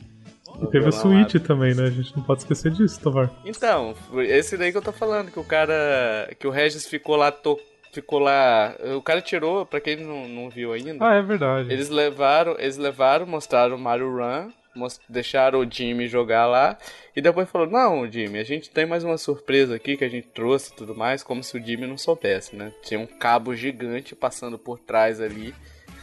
[0.61, 1.29] E teve o violão lá.
[1.29, 1.85] Switch também, né?
[1.85, 3.31] A gente não pode esquecer disso, Tovar.
[3.43, 6.31] Então, esse daí que eu tô falando, que o cara.
[6.39, 7.33] Que o Regis ficou lá.
[7.33, 7.59] To,
[7.93, 8.75] ficou lá.
[8.97, 11.05] O cara tirou, pra quem não, não viu ainda.
[11.07, 11.73] Ah, é verdade.
[11.73, 16.79] Eles levaram, eles levaram, mostraram o Mario Run, mos- deixaram o Jimmy jogar lá,
[17.15, 20.29] e depois falou, não, Jimmy, a gente tem mais uma surpresa aqui que a gente
[20.29, 22.73] trouxe e tudo mais, como se o Jimmy não soubesse, né?
[22.83, 25.55] Tinha um cabo gigante passando por trás ali.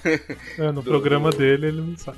[0.58, 2.18] É, no do- programa dele ele não sabe.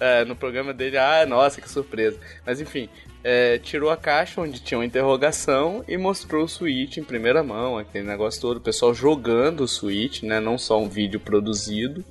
[0.00, 2.18] É, no programa dele, ah, nossa, que surpresa.
[2.44, 2.88] Mas enfim,
[3.24, 7.78] é, tirou a caixa onde tinha uma interrogação e mostrou o Switch em primeira mão,
[7.78, 10.40] aquele negócio todo, o pessoal jogando o Switch, né?
[10.40, 12.04] Não só um vídeo produzido.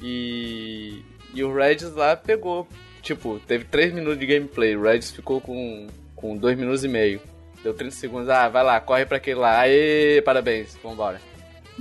[0.00, 2.68] E, e o Regis lá pegou,
[3.02, 7.20] tipo, teve 3 minutos de gameplay, o Regis ficou com, com 2 minutos e meio.
[7.62, 11.20] Deu 30 segundos, ah, vai lá, corre pra aquele lá, aê, parabéns, vambora.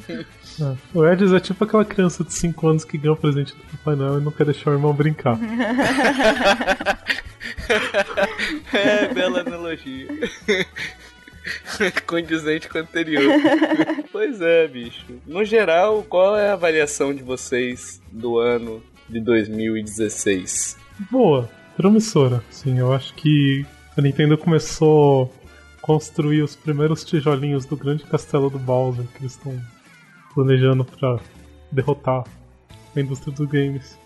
[0.61, 0.75] É.
[0.93, 3.95] O Edis é tipo aquela criança de 5 anos que ganha o presente do Papai
[3.95, 5.37] Noel e não quer deixar o irmão brincar.
[8.73, 10.07] É, bela analogia.
[12.05, 13.23] Condizente com o anterior.
[14.11, 15.05] pois é, bicho.
[15.25, 20.77] No geral, qual é a avaliação de vocês do ano de 2016?
[21.11, 22.43] Boa, promissora.
[22.49, 23.65] Sim, eu acho que
[23.97, 25.31] a Nintendo começou
[25.77, 29.59] a construir os primeiros tijolinhos do grande castelo do Bowser que eles estão
[30.33, 31.19] planejando pra
[31.71, 32.23] derrotar
[32.95, 33.97] a indústria dos games.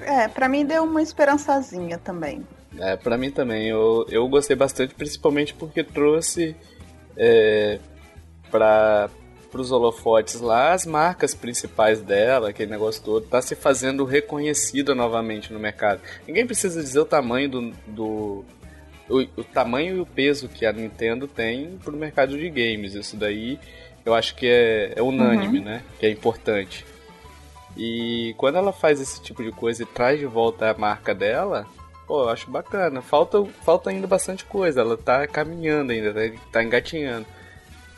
[0.00, 2.46] É, pra mim deu uma esperançazinha também.
[2.78, 3.68] É, pra mim também.
[3.68, 6.54] Eu, eu gostei bastante, principalmente porque trouxe
[7.16, 7.80] é,
[8.50, 9.10] para
[9.52, 15.52] os holofotes lá as marcas principais dela, aquele negócio todo, tá se fazendo reconhecida novamente
[15.52, 16.00] no mercado.
[16.26, 17.72] Ninguém precisa dizer o tamanho do.
[17.86, 18.44] do
[19.10, 22.94] o, o tamanho e o peso que a Nintendo tem pro mercado de games.
[22.94, 23.58] Isso daí
[24.08, 25.82] eu acho que é, é unânime, né?
[25.98, 26.86] Que é importante.
[27.76, 31.66] E quando ela faz esse tipo de coisa e traz de volta a marca dela,
[32.06, 33.02] pô, eu acho bacana.
[33.02, 36.20] Falta, falta ainda bastante coisa, ela tá caminhando ainda, tá,
[36.52, 37.26] tá engatinhando.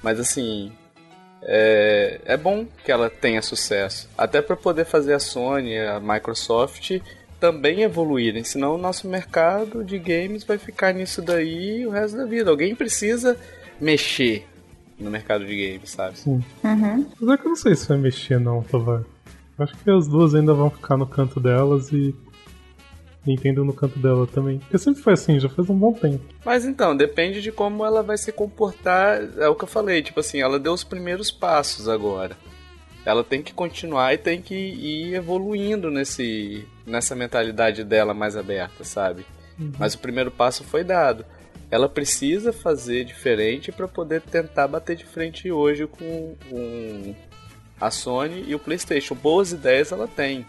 [0.03, 0.73] Mas assim,
[1.43, 4.09] é, é bom que ela tenha sucesso.
[4.19, 7.01] Até para poder fazer a Sony, a Microsoft
[7.39, 12.25] também evoluírem, senão o nosso mercado de games vai ficar nisso daí o resto da
[12.25, 12.51] vida.
[12.51, 13.39] Alguém precisa
[13.81, 14.50] mexer
[15.01, 16.19] no mercado de games, sabe?
[16.19, 16.45] Sim.
[16.63, 17.07] Uhum.
[17.21, 19.03] Mas é que eu não sei se vai mexer não, Tovar.
[19.59, 22.15] Acho que as duas ainda vão ficar no canto delas e
[23.27, 24.59] Nintendo no canto dela também.
[24.59, 26.25] Porque sempre foi assim, já faz um bom tempo.
[26.45, 29.21] Mas então, depende de como ela vai se comportar.
[29.39, 32.37] É o que eu falei, tipo assim, ela deu os primeiros passos agora.
[33.05, 38.85] Ela tem que continuar e tem que ir evoluindo nesse, nessa mentalidade dela mais aberta,
[38.85, 39.25] sabe?
[39.79, 41.25] Mas o primeiro passo foi dado.
[41.71, 47.15] Ela precisa fazer diferente para poder tentar bater de frente hoje com, com
[47.81, 49.15] a Sony e o PlayStation.
[49.15, 50.45] Boas ideias ela tem,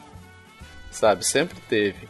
[0.90, 1.26] sabe?
[1.26, 2.10] Sempre teve.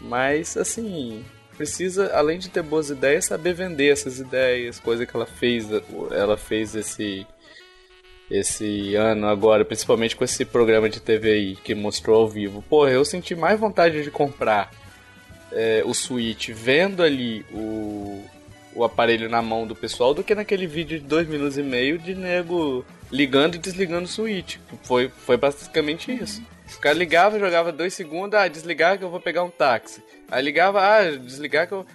[0.00, 1.24] Mas assim,
[1.56, 5.68] precisa, além de ter boas ideias, saber vender essas ideias, coisa que ela fez,
[6.10, 7.26] ela fez esse
[8.30, 12.62] esse ano agora, principalmente com esse programa de TV aí que mostrou ao vivo.
[12.68, 14.70] Porra, eu senti mais vontade de comprar
[15.52, 18.22] é, o Switch vendo ali o,
[18.74, 21.98] o aparelho na mão do pessoal do que naquele vídeo de dois minutos e meio
[21.98, 24.56] de nego ligando e desligando o Switch.
[24.82, 26.42] Foi, foi basicamente isso.
[26.76, 30.02] O cara ligava, jogava dois segundos, ah, desligar que eu vou pegar um táxi.
[30.30, 31.86] Aí ligava, ah, desligar que eu.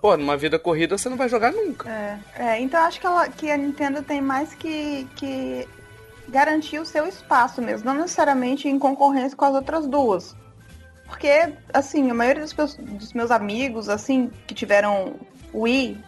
[0.00, 1.88] Pô, numa vida corrida você não vai jogar nunca.
[1.88, 5.68] É, é, então acho que, ela, que a Nintendo tem mais que, que
[6.28, 10.34] garantir o seu espaço mesmo, não necessariamente em concorrência com as outras duas.
[11.12, 15.16] Porque, assim, a maioria dos meus, dos meus amigos, assim, que tiveram
[15.52, 16.02] Wii,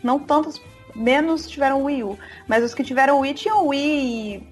[0.00, 0.62] não tantos,
[0.94, 4.48] menos tiveram Wii U, mas os que tiveram Wii tinham Wii,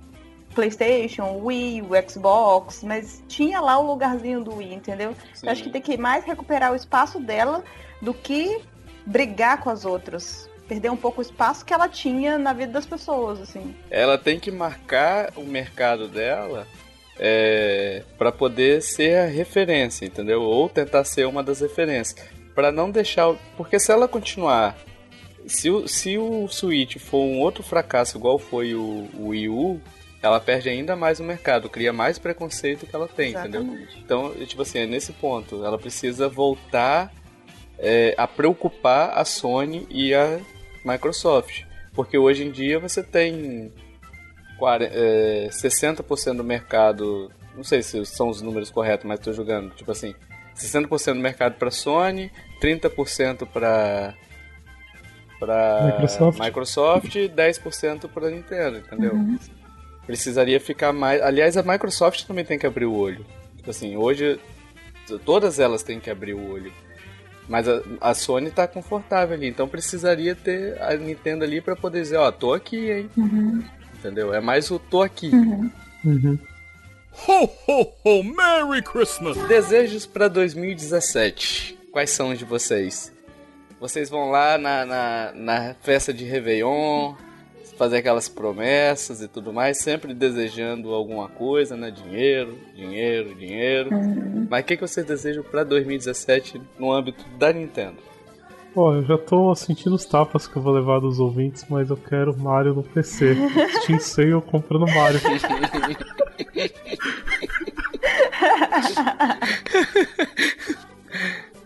[0.56, 5.14] PlayStation, Wii, o Xbox, mas tinha lá o lugarzinho do Wii, entendeu?
[5.34, 5.46] Sim.
[5.46, 7.62] Eu acho que tem que mais recuperar o espaço dela
[8.02, 8.60] do que
[9.06, 10.50] brigar com as outras.
[10.66, 13.72] Perder um pouco o espaço que ela tinha na vida das pessoas, assim.
[13.88, 16.66] Ela tem que marcar o mercado dela
[17.24, 20.42] é, para poder ser a referência, entendeu?
[20.42, 22.16] Ou tentar ser uma das referências.
[22.52, 23.32] Para não deixar.
[23.56, 24.76] Porque se ela continuar.
[25.46, 29.80] Se o, se o Switch for um outro fracasso igual foi o, o Wii U,
[30.20, 33.62] ela perde ainda mais o mercado, cria mais preconceito que ela tem, entendeu?
[33.62, 33.98] Exatamente.
[34.04, 35.64] Então, tipo assim, é nesse ponto.
[35.64, 37.12] Ela precisa voltar
[37.78, 40.40] é, a preocupar a Sony e a
[40.84, 41.62] Microsoft.
[41.94, 43.72] Porque hoje em dia você tem
[44.62, 47.30] quare- é, 60% do mercado.
[47.56, 49.74] Não sei se são os números corretos, mas estou jogando.
[49.74, 50.14] Tipo assim,
[50.54, 54.14] 60% do mercado para Sony, 30% para
[55.40, 56.38] para Microsoft.
[56.40, 59.12] Microsoft e 10% para Nintendo, entendeu?
[60.06, 61.20] Precisaria ficar mais.
[61.20, 63.24] Aliás, a Microsoft também tem que abrir o olho.
[63.56, 64.38] Tipo assim, hoje
[65.24, 66.72] todas elas têm que abrir o olho.
[67.48, 72.00] Mas a, a Sony tá confortável ali, então precisaria ter a Nintendo ali pra poder
[72.00, 73.10] dizer, ó, tô aqui, hein?
[74.02, 74.34] Entendeu?
[74.34, 75.30] É mais o tô aqui.
[76.04, 76.36] Uhum.
[77.28, 78.24] Ho, ho, ho!
[78.24, 79.36] Merry Christmas!
[79.46, 81.78] Desejos pra 2017.
[81.92, 83.12] Quais são os de vocês?
[83.78, 87.14] Vocês vão lá na, na, na festa de Réveillon,
[87.78, 91.92] fazer aquelas promessas e tudo mais, sempre desejando alguma coisa, né?
[91.92, 93.90] Dinheiro, dinheiro, dinheiro.
[94.50, 97.98] Mas o que, que vocês desejam pra 2017 no âmbito da Nintendo?
[98.74, 101.96] Ó, eu já tô sentindo os tapas que eu vou levar dos ouvintes, mas eu
[101.96, 103.36] quero Mario no PC.
[103.82, 105.20] Steam Sale comprando Mario.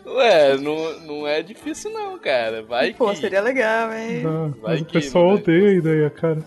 [0.04, 2.62] Ué, não, não é difícil não, cara.
[2.62, 3.18] Vai Pô, que...
[3.18, 4.22] seria legal, hein?
[4.22, 5.34] Vai mas o que, pessoal né?
[5.34, 6.38] odeia a ideia, cara.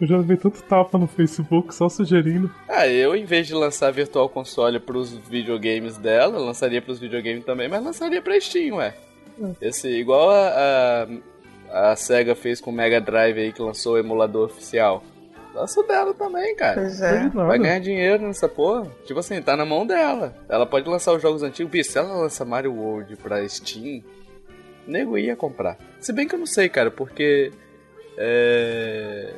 [0.00, 2.50] Eu já vi tanto tapa no Facebook só sugerindo.
[2.66, 7.68] Ah, eu em vez de lançar Virtual Console pros videogames dela, lançaria pros videogames também,
[7.68, 8.94] mas lançaria pra Steam, ué.
[9.60, 11.06] Esse, igual a,
[11.70, 15.02] a, a SEGA fez com o Mega Drive aí, que lançou o emulador oficial.
[15.54, 16.80] Lança o dela também, cara.
[16.80, 17.28] Pois é.
[17.28, 18.90] Vai ganhar dinheiro nessa porra.
[19.04, 20.34] Tipo assim, tá na mão dela.
[20.48, 21.70] Ela pode lançar os jogos antigos.
[21.70, 24.02] Bicho, se ela lança Mario World pra Steam,
[24.86, 25.76] nego ia comprar.
[26.00, 27.52] Se bem que eu não sei, cara, porque.
[28.16, 29.34] É.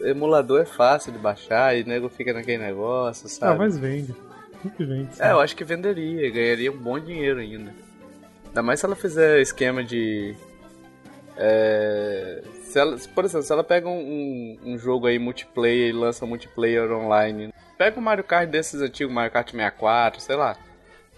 [0.00, 3.58] Emulador é fácil de baixar e nego fica naquele negócio, Ah, sabe?
[3.58, 4.14] mas vende.
[4.62, 5.08] Sempre vende.
[5.18, 7.72] É, eu acho que venderia, ganharia um bom dinheiro ainda.
[8.48, 10.34] Ainda mais se ela fizer esquema de.
[11.36, 15.92] É, se ela, por exemplo, se ela pega um, um- um jogo aí multiplayer e
[15.92, 17.52] lança multiplayer online.
[17.76, 20.56] Pega um Mario Kart desses antigos, Mario Kart 64, sei lá.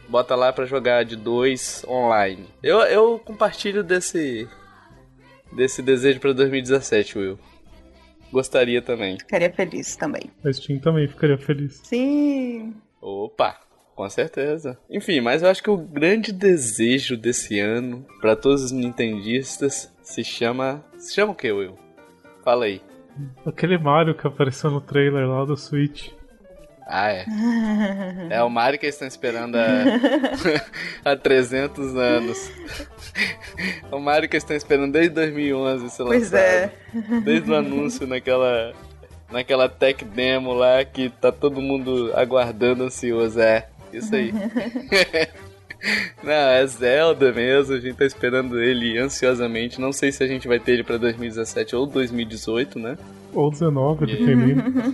[0.08, 2.46] Bota lá pra jogar de dois online.
[2.62, 4.48] Eu, eu compartilho desse.
[5.52, 7.38] desse desejo pra 2017, Will.
[8.32, 9.18] Gostaria também.
[9.18, 10.30] Ficaria feliz também.
[10.44, 11.80] A Steam também ficaria feliz.
[11.84, 12.74] Sim.
[13.00, 13.56] Opa,
[13.98, 14.78] com certeza.
[14.88, 20.22] Enfim, mas eu acho que o grande desejo desse ano pra todos os nintendistas se
[20.22, 21.76] chama, se chama o que, Will?
[22.44, 22.80] Fala aí.
[23.44, 26.10] Aquele Mario que apareceu no trailer lá do Switch.
[26.86, 27.26] Ah, é.
[28.30, 29.66] É o Mario que eles estão esperando há,
[31.10, 32.52] há 300 anos.
[33.90, 36.40] O Mario que eles estão esperando desde 2011 ser Pois lançado.
[36.40, 36.72] é.
[37.24, 38.72] Desde o anúncio naquela
[39.28, 43.40] naquela tech demo lá que tá todo mundo aguardando ansioso.
[43.40, 44.32] É, isso aí.
[46.22, 49.80] Não, é Zelda mesmo, a gente tá esperando ele ansiosamente.
[49.80, 52.98] Não sei se a gente vai ter ele pra 2017 ou 2018, né?
[53.32, 54.64] Ou 19, dependendo.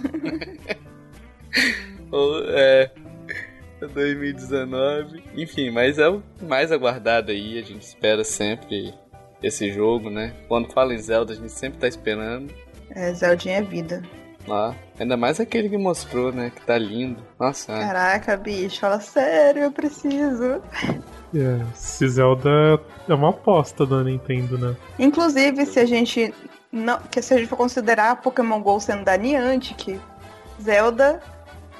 [2.10, 2.90] Ou, é.
[3.80, 5.22] 2019.
[5.36, 7.58] Enfim, mas é o mais aguardado aí.
[7.58, 8.94] A gente espera sempre
[9.42, 10.34] esse jogo, né?
[10.48, 12.52] Quando fala em Zelda, a gente sempre tá esperando.
[12.90, 14.02] É, Zeldinha é vida.
[14.46, 14.74] Lá.
[14.98, 16.52] Ainda mais aquele que mostrou, né?
[16.54, 17.22] Que tá lindo.
[17.38, 17.72] Nossa.
[17.72, 20.62] Caraca, bicho, fala sério, eu preciso.
[21.34, 24.76] É, esse Zelda é uma aposta da Nintendo, né?
[24.98, 26.32] Inclusive, se a gente
[26.70, 30.00] não, que se a gente for considerar Pokémon GO sendo da Niantic,
[30.60, 31.20] Zelda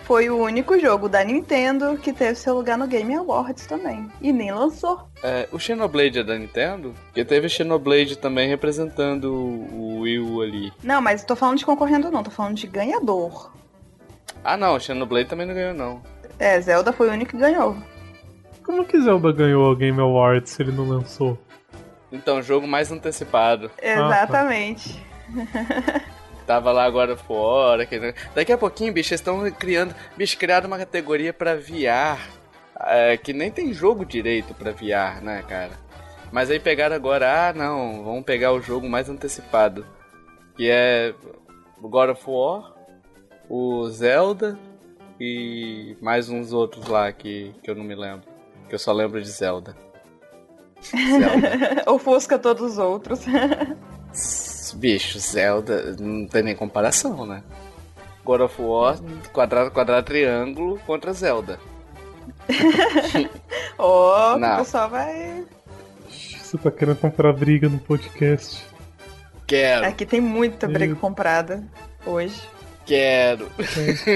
[0.05, 4.11] foi o único jogo da Nintendo que teve seu lugar no Game Awards também.
[4.21, 5.09] E nem lançou.
[5.23, 6.95] É, o Xenoblade é da Nintendo?
[7.07, 10.73] Porque teve Xenoblade também representando o o Wii U ali.
[10.83, 13.53] Não, mas tô falando de concorrendo não, tô falando de ganhador.
[14.43, 16.03] Ah não, o Xenoblade também não ganhou não.
[16.39, 17.77] É, Zelda foi o único que ganhou.
[18.65, 21.39] Como que Zelda ganhou a Game Awards se ele não lançou?
[22.11, 23.71] Então, jogo mais antecipado.
[23.81, 25.03] Exatamente.
[26.47, 27.87] Tava lá agora fora.
[27.87, 28.15] Que...
[28.35, 29.95] Daqui a pouquinho, bicho, eles estão criando.
[30.17, 32.21] Bicho, criaram uma categoria pra VR.
[32.87, 35.73] é, que nem tem jogo direito pra VR, né, cara?
[36.33, 39.87] Mas aí pegaram agora, ah não, vamos pegar o jogo mais antecipado.
[40.57, 41.15] Que é
[41.81, 42.75] God of War,
[43.49, 44.59] o Zelda
[45.21, 48.27] e mais uns outros lá que, que eu não me lembro.
[48.69, 49.77] Que eu só lembro de Zelda.
[50.83, 51.85] Zelda.
[51.87, 53.21] Ofusca todos os outros.
[54.75, 57.43] Bicho, Zelda não tem nem comparação, né?
[58.25, 58.99] God of War,
[59.33, 61.61] quadrado, quadrado, triângulo contra Zelda.
[63.79, 64.55] Ô, Não.
[64.55, 65.45] o pessoal vai.
[66.09, 68.65] Você tá querendo comprar briga no podcast.
[69.47, 71.63] Quero, Aqui tem muita briga comprada
[72.07, 72.41] hoje.
[72.87, 73.51] quero.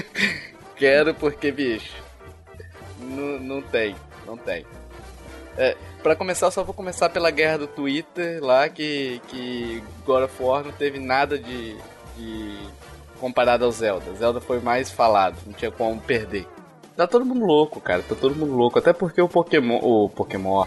[0.76, 1.92] quero porque, bicho,
[2.98, 3.94] não, não tem,
[4.26, 4.64] não tem.
[5.58, 10.42] É, pra começar, só vou começar pela guerra do Twitter lá, que, que God of
[10.42, 11.76] War não teve nada de,
[12.16, 12.58] de
[13.20, 14.14] comparado ao Zelda.
[14.14, 16.46] Zelda foi mais falado, não tinha como perder.
[16.96, 18.78] Tá todo mundo louco, cara, tá todo mundo louco.
[18.78, 20.66] Até porque o Pokémon, o Pokémon,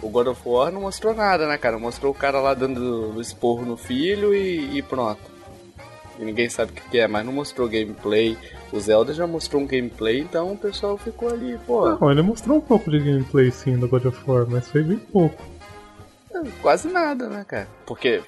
[0.00, 1.78] o God of War não mostrou nada, né, cara?
[1.78, 5.31] Mostrou o cara lá dando esporro no filho e, e pronto.
[6.18, 8.36] E ninguém sabe o que, que é, mas não mostrou gameplay.
[8.72, 12.58] O Zelda já mostrou um gameplay, então o pessoal ficou ali, pô, Não, ele mostrou
[12.58, 15.42] um pouco de gameplay sim do God of War, mas foi bem pouco.
[16.60, 17.68] quase nada, né, cara?
[17.86, 18.22] Porque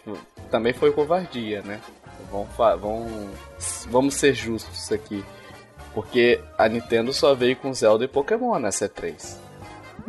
[0.51, 1.81] também foi covardia, né?
[2.31, 5.25] Vamos, vamos, vamos ser justos aqui.
[5.95, 9.37] Porque a Nintendo só veio com Zelda e Pokémon na C3.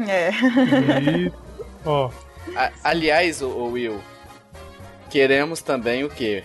[0.07, 0.29] É.
[0.31, 1.31] E,
[1.85, 2.09] ó,
[2.55, 3.99] A- aliás, o, Will,
[5.09, 6.43] queremos também o que?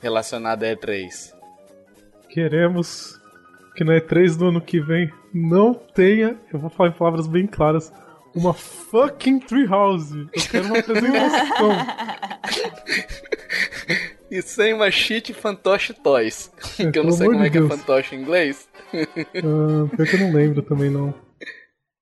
[0.00, 1.32] Relacionado a E3.
[2.28, 3.18] queremos
[3.76, 7.46] que na E3 do ano que vem não tenha, eu vou falar em palavras bem
[7.46, 7.92] claras,
[8.34, 10.28] uma fucking Treehouse.
[10.32, 11.70] Eu quero uma apresentação.
[14.30, 16.52] E sem uma cheat Fantoche Toys.
[16.76, 18.68] que eu não sei como é de que é fantoche em inglês.
[18.94, 21.12] Ah, pior que eu não lembro também não.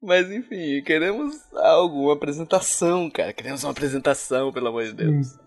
[0.03, 3.33] Mas enfim, queremos algo, uma apresentação, cara.
[3.33, 5.39] Queremos uma apresentação, pelo amor de Deus.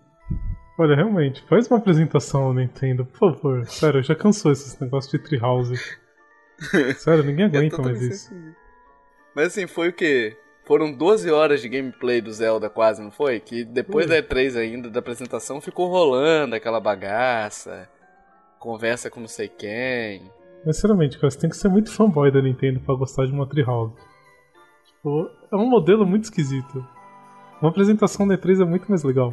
[0.82, 3.64] Olha, realmente, faz uma apresentação, Nintendo, por favor.
[3.66, 5.76] Sério, já cansou esses negócios de Treehouse.
[6.98, 8.34] Sério, ninguém aguenta mais isso.
[9.32, 10.36] Mas assim, foi o quê?
[10.64, 13.38] Foram 12 horas de gameplay do Zelda, quase, não foi?
[13.38, 14.20] Que depois Foi.
[14.20, 17.88] da E3 ainda, da apresentação, ficou rolando aquela bagaça.
[18.58, 20.32] Conversa com não sei quem.
[20.66, 23.48] Mas sinceramente, cara, você tem que ser muito fanboy da Nintendo pra gostar de uma
[23.48, 23.94] Treehouse.
[24.86, 26.84] Tipo, é um modelo muito esquisito.
[27.60, 29.32] Uma apresentação da E3 é muito mais legal.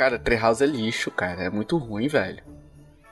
[0.00, 1.42] Cara, Treehouse é lixo, cara.
[1.42, 2.42] É muito ruim, velho.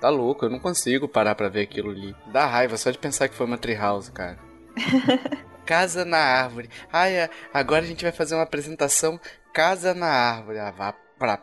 [0.01, 2.17] Tá louco, eu não consigo parar pra ver aquilo ali.
[2.33, 4.39] Dá raiva só de pensar que foi uma Treehouse, cara.
[5.67, 6.71] Casa na árvore.
[6.91, 9.21] Ai, é, agora a gente vai fazer uma apresentação
[9.53, 10.61] Casa na árvore.
[10.61, 11.39] Ah, vá pra,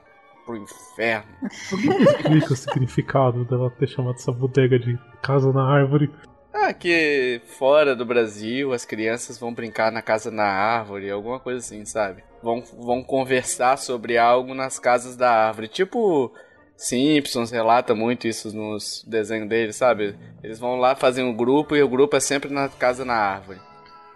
[0.47, 1.31] pro inferno.
[1.43, 6.09] Explica o significado dela ter chamado essa bodega de casa na árvore.
[6.51, 11.59] Ah, que fora do Brasil as crianças vão brincar na casa na árvore, alguma coisa
[11.59, 12.23] assim, sabe?
[12.45, 15.67] Vão, vão conversar sobre algo nas casas da árvore.
[15.67, 16.31] Tipo,
[16.77, 20.15] Simpsons relata muito isso nos desenhos deles, sabe?
[20.43, 23.57] Eles vão lá fazer um grupo e o grupo é sempre na casa na árvore.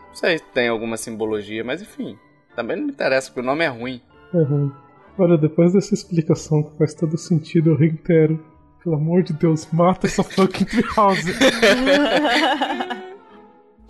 [0.10, 2.20] Não sei se tem alguma simbologia, mas enfim.
[2.56, 4.00] Também não me interessa, porque o nome é ruim.
[4.32, 4.72] Uhum.
[5.18, 8.46] Olha, depois dessa explicação que faz todo sentido, eu reitero.
[8.84, 11.34] Pelo amor de Deus, mata essa fucking Treehouse.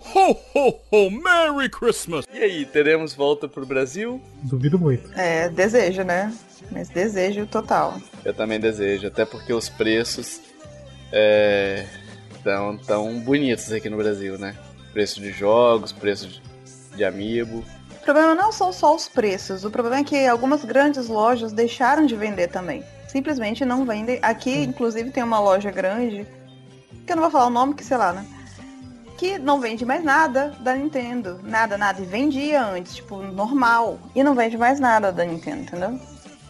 [0.00, 1.10] Ho, ho, ho!
[1.10, 2.24] Merry Christmas!
[2.32, 4.20] E aí, teremos volta pro Brasil?
[4.42, 5.12] Duvido muito.
[5.14, 6.34] É, desejo, né?
[6.72, 8.00] Mas desejo total.
[8.24, 10.40] Eu também desejo, até porque os preços
[11.12, 11.86] é,
[12.42, 14.56] tão, tão bonitos aqui no Brasil, né?
[14.92, 16.42] Preço de jogos, preço de,
[16.96, 17.62] de amiibo.
[18.00, 22.06] O problema não são só os preços, o problema é que algumas grandes lojas deixaram
[22.06, 22.82] de vender também.
[23.08, 24.18] Simplesmente não vendem.
[24.22, 26.26] Aqui, inclusive, tem uma loja grande,
[27.06, 28.24] que eu não vou falar o nome, que sei lá, né?
[29.20, 31.38] Que não vende mais nada da Nintendo.
[31.42, 32.00] Nada, nada.
[32.00, 33.98] E vendia antes, tipo, normal.
[34.14, 36.00] E não vende mais nada da Nintendo, entendeu?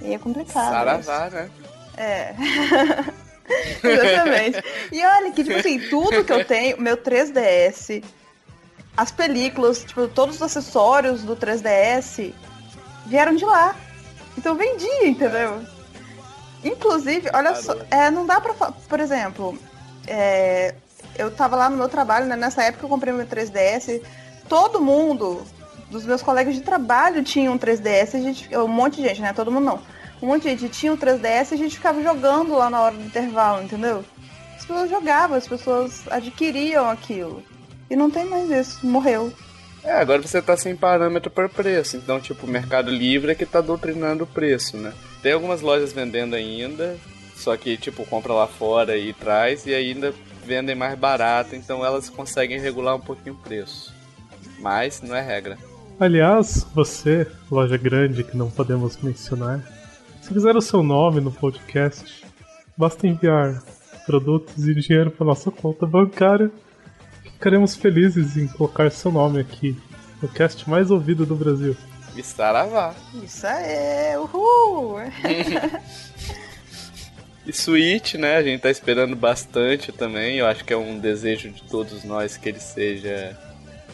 [0.01, 0.71] E é complicado.
[0.71, 1.51] Saravá, né?
[1.97, 2.33] É.
[3.83, 4.63] Exatamente.
[4.93, 8.05] E olha que, tipo assim, tudo que eu tenho, meu 3DS,
[8.97, 12.33] as películas, tipo, todos os acessórios do 3DS
[13.05, 13.75] vieram de lá.
[14.39, 15.61] Então vendia, entendeu?
[16.63, 18.55] Inclusive, olha só, é, não dá pra.
[18.55, 19.59] Por exemplo,
[20.07, 20.73] é,
[21.17, 22.37] eu tava lá no meu trabalho, né?
[22.37, 24.03] Nessa época eu comprei meu 3DS.
[24.49, 25.43] Todo mundo
[25.91, 29.33] dos meus colegas de trabalho tinha um 3DS, a gente, um monte de gente, né?
[29.33, 29.83] Todo mundo não.
[30.23, 32.95] Um monte de gente tinha um 3DS e a gente ficava jogando lá na hora
[32.95, 34.05] do intervalo, entendeu?
[34.57, 37.43] As pessoas jogavam, as pessoas adquiriam aquilo.
[37.89, 39.33] E não tem mais isso, morreu.
[39.83, 41.97] É, agora você tá sem parâmetro para preço.
[41.97, 44.93] Então, tipo, o Mercado Livre é que tá doutrinando o preço, né?
[45.23, 46.97] Tem algumas lojas vendendo ainda,
[47.35, 50.15] só que, tipo, compra lá fora e traz, e ainda
[50.45, 53.95] vendem mais barato, então elas conseguem regular um pouquinho o preço.
[54.59, 55.57] Mas não é regra.
[55.99, 59.63] Aliás, você, loja grande que não podemos mencionar,
[60.21, 62.25] se quiser o seu nome no podcast,
[62.77, 63.63] basta enviar
[64.07, 66.51] produtos e dinheiro para nossa conta bancária.
[67.23, 69.77] Ficaremos felizes em colocar seu nome aqui
[70.21, 71.77] no cast mais ouvido do Brasil.
[72.17, 72.95] E saravá.
[73.23, 74.97] Isso aí, uhul!
[77.51, 78.37] E Switch, né?
[78.37, 80.37] A gente tá esperando bastante também.
[80.37, 83.37] Eu acho que é um desejo de todos nós que ele seja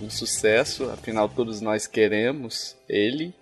[0.03, 0.91] um sucesso.
[0.91, 3.35] Afinal, todos nós queremos ele.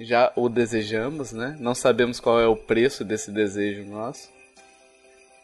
[0.00, 1.54] Já o desejamos, né?
[1.60, 4.30] Não sabemos qual é o preço desse desejo nosso.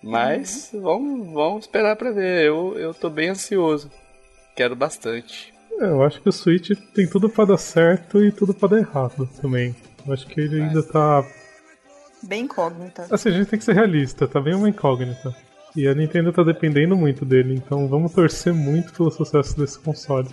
[0.03, 2.47] Mas vamos, vamos esperar pra ver.
[2.47, 3.91] Eu, eu tô bem ansioso.
[4.57, 5.53] Quero bastante.
[5.79, 8.79] É, eu acho que o Switch tem tudo pra dar certo e tudo pra dar
[8.79, 9.77] errado também.
[10.07, 11.23] Eu acho que ele ainda tá.
[12.27, 13.07] Bem incógnita.
[13.11, 15.35] Assim, a gente tem que ser realista, tá bem uma incógnita.
[15.77, 20.29] E a Nintendo tá dependendo muito dele, então vamos torcer muito pelo sucesso desse console.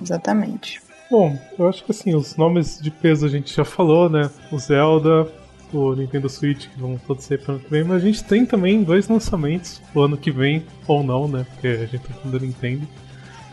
[0.00, 0.80] Exatamente.
[1.10, 4.30] Bom, eu acho que assim, os nomes de peso a gente já falou, né?
[4.50, 5.28] O Zelda,
[5.72, 8.44] o Nintendo Switch, que vão todos ser para ano que vem, mas a gente tem
[8.44, 11.46] também dois lançamentos o ano que vem, ou não, né?
[11.52, 12.88] Porque a gente tá falando da Nintendo.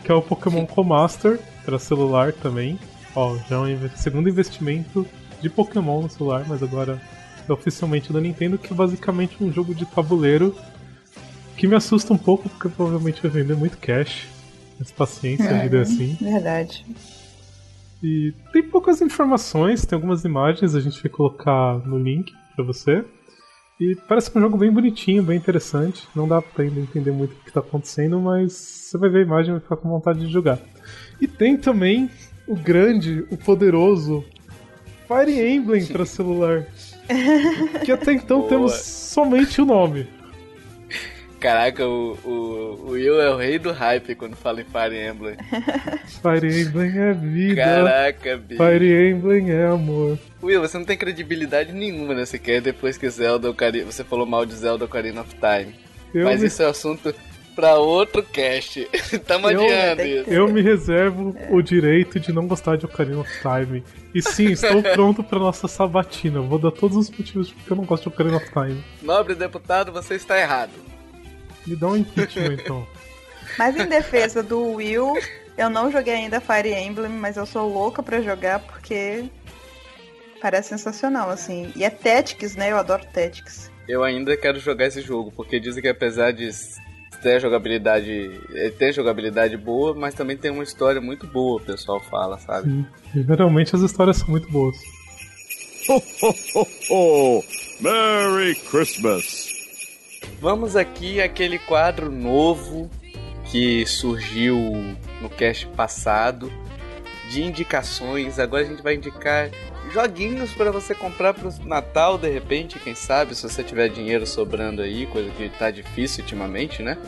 [0.02, 2.78] Que é o Pokémon Co-Master para celular também.
[3.14, 5.06] Ó, já é um segundo investimento
[5.40, 7.00] de Pokémon no celular, mas agora
[7.52, 10.54] oficialmente da Nintendo, que é basicamente um jogo de tabuleiro
[11.56, 14.28] que me assusta um pouco, porque provavelmente vai vender muito cash.
[14.78, 16.16] Mas paciência, a vida é assim.
[16.20, 16.86] Verdade.
[18.02, 23.04] E tem poucas informações, tem algumas imagens, a gente vai colocar no link pra você.
[23.78, 26.06] E parece que é um jogo bem bonitinho, bem interessante.
[26.14, 29.22] Não dá pra ainda entender muito o que tá acontecendo, mas você vai ver a
[29.22, 30.58] imagem e vai ficar com vontade de jogar.
[31.20, 32.10] E tem também
[32.46, 34.24] o grande, o poderoso
[35.06, 36.66] Fire Emblem pra celular.
[37.84, 38.48] que até então Boa.
[38.48, 40.06] temos somente o nome.
[41.38, 42.30] Caraca, o, o,
[42.86, 45.36] o Will é o rei do hype quando fala em Fire Emblem.
[46.20, 47.64] Fire Emblem é vida.
[47.64, 48.62] Caraca, bicho.
[48.62, 50.18] Fire Emblem é amor.
[50.42, 53.86] Will, você não tem credibilidade nenhuma nesse cast depois que Zelda Ocarina...
[53.86, 55.74] Você falou mal de Zelda Ocarina of Time.
[56.12, 57.14] Eu Mas me- isso é assunto
[57.54, 58.88] pra outro cast.
[59.26, 60.30] Tamo Eu- adiando que isso.
[60.30, 63.84] Eu me reservo o direito de não gostar de Ocarina of Time.
[64.14, 66.38] E sim, estou pronto para nossa sabatina.
[66.38, 68.82] Eu Vou dar todos os motivos porque eu não gosto de Ocarina of Time.
[69.02, 70.72] Nobre deputado, você está errado.
[71.66, 72.86] Me dá um impeachment então.
[73.58, 75.12] Mas em defesa do Will,
[75.58, 79.24] eu não joguei ainda Fire Emblem, mas eu sou louca pra jogar porque
[80.40, 81.72] parece sensacional, assim.
[81.74, 82.70] E é Tactics, né?
[82.70, 83.70] Eu adoro Tactics.
[83.88, 86.48] Eu ainda quero jogar esse jogo, porque dizem que apesar de
[87.20, 88.10] ter jogabilidade.
[88.50, 92.68] Ele tem jogabilidade boa, mas também tem uma história muito boa, o pessoal fala, sabe?
[92.70, 92.86] Sim.
[93.14, 94.76] E, geralmente as histórias são muito boas.
[95.88, 97.44] Ho, ho, ho, ho!
[97.80, 99.48] Merry Christmas!
[100.40, 102.90] Vamos aqui àquele quadro novo
[103.50, 104.56] que surgiu
[105.20, 106.50] no cast passado
[107.30, 108.38] de indicações.
[108.38, 109.50] Agora a gente vai indicar
[109.92, 114.82] joguinhos para você comprar pro Natal, de repente, quem sabe, se você tiver dinheiro sobrando
[114.82, 116.98] aí, coisa que tá difícil ultimamente, né?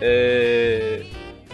[0.00, 1.04] É,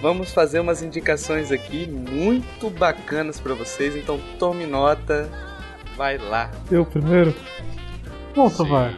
[0.02, 5.30] Vamos fazer umas indicações aqui muito bacanas para vocês, então tome nota,
[5.96, 6.50] vai lá.
[6.68, 7.32] Eu primeiro?
[8.34, 8.92] Bom, Tovar,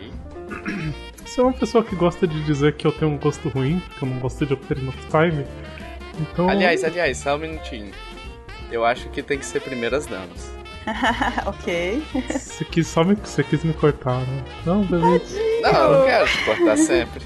[1.22, 4.02] você é uma pessoa que gosta de dizer que eu tenho um gosto ruim, que
[4.02, 5.44] eu não gosto de Ocarina of Time.
[6.18, 6.48] Então.
[6.48, 7.92] Aliás, aliás, só um minutinho.
[8.72, 10.53] Eu acho que tem que ser primeiras damas.
[11.46, 12.02] ok.
[12.30, 14.44] Você quis, só me, você quis me cortar, né?
[14.66, 15.38] Não, beleza.
[15.62, 17.22] Não, eu não quero te cortar sempre.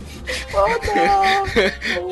[0.52, 1.46] Oh, não!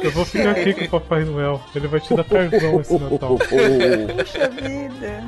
[0.03, 1.61] Eu vou ficar aqui com o Papai Noel.
[1.75, 3.37] Ele vai te dar carvão esse Natal.
[3.39, 5.25] Puxa vida.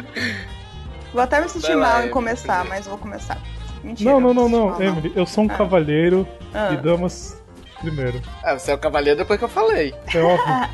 [1.12, 3.38] Vou até me sentir Vai lá, mal em Emily, começar, mas vou começar.
[3.84, 4.10] Mentira.
[4.10, 5.56] Não, não, não, não, mal, Emily, eu sou um Ah.
[5.56, 6.70] cavalheiro Ah.
[6.72, 7.40] e damas
[7.80, 8.20] primeiro.
[8.42, 9.94] Ah, você é o cavaleiro depois que eu falei.
[10.12, 10.68] É óbvio.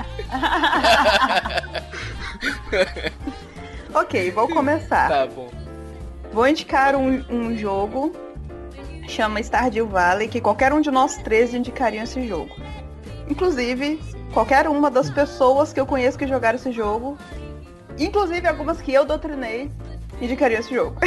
[3.95, 5.09] Ok, vou começar.
[5.09, 5.49] Tá bom.
[6.33, 8.13] Vou indicar um, um jogo,
[9.07, 12.51] chama Stardew Valley, que qualquer um de nós três indicaria esse jogo.
[13.29, 14.01] Inclusive,
[14.33, 17.17] qualquer uma das pessoas que eu conheço que jogaram esse jogo,
[17.97, 19.71] inclusive algumas que eu doutrinei,
[20.21, 20.97] indicaria esse jogo.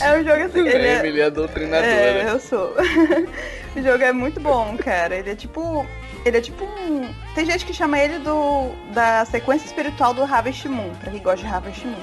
[0.00, 1.86] é um jogo assim, ele é, Emily é doutrinadora.
[1.86, 2.74] é, eu sou.
[3.74, 5.16] o jogo é muito bom, cara.
[5.16, 5.86] Ele é tipo.
[6.24, 7.12] Ele é tipo um.
[7.34, 8.70] Tem gente que chama ele do.
[8.92, 11.94] da sequência espiritual do Harvest Moon, pra quem gosta de Harvest Moon.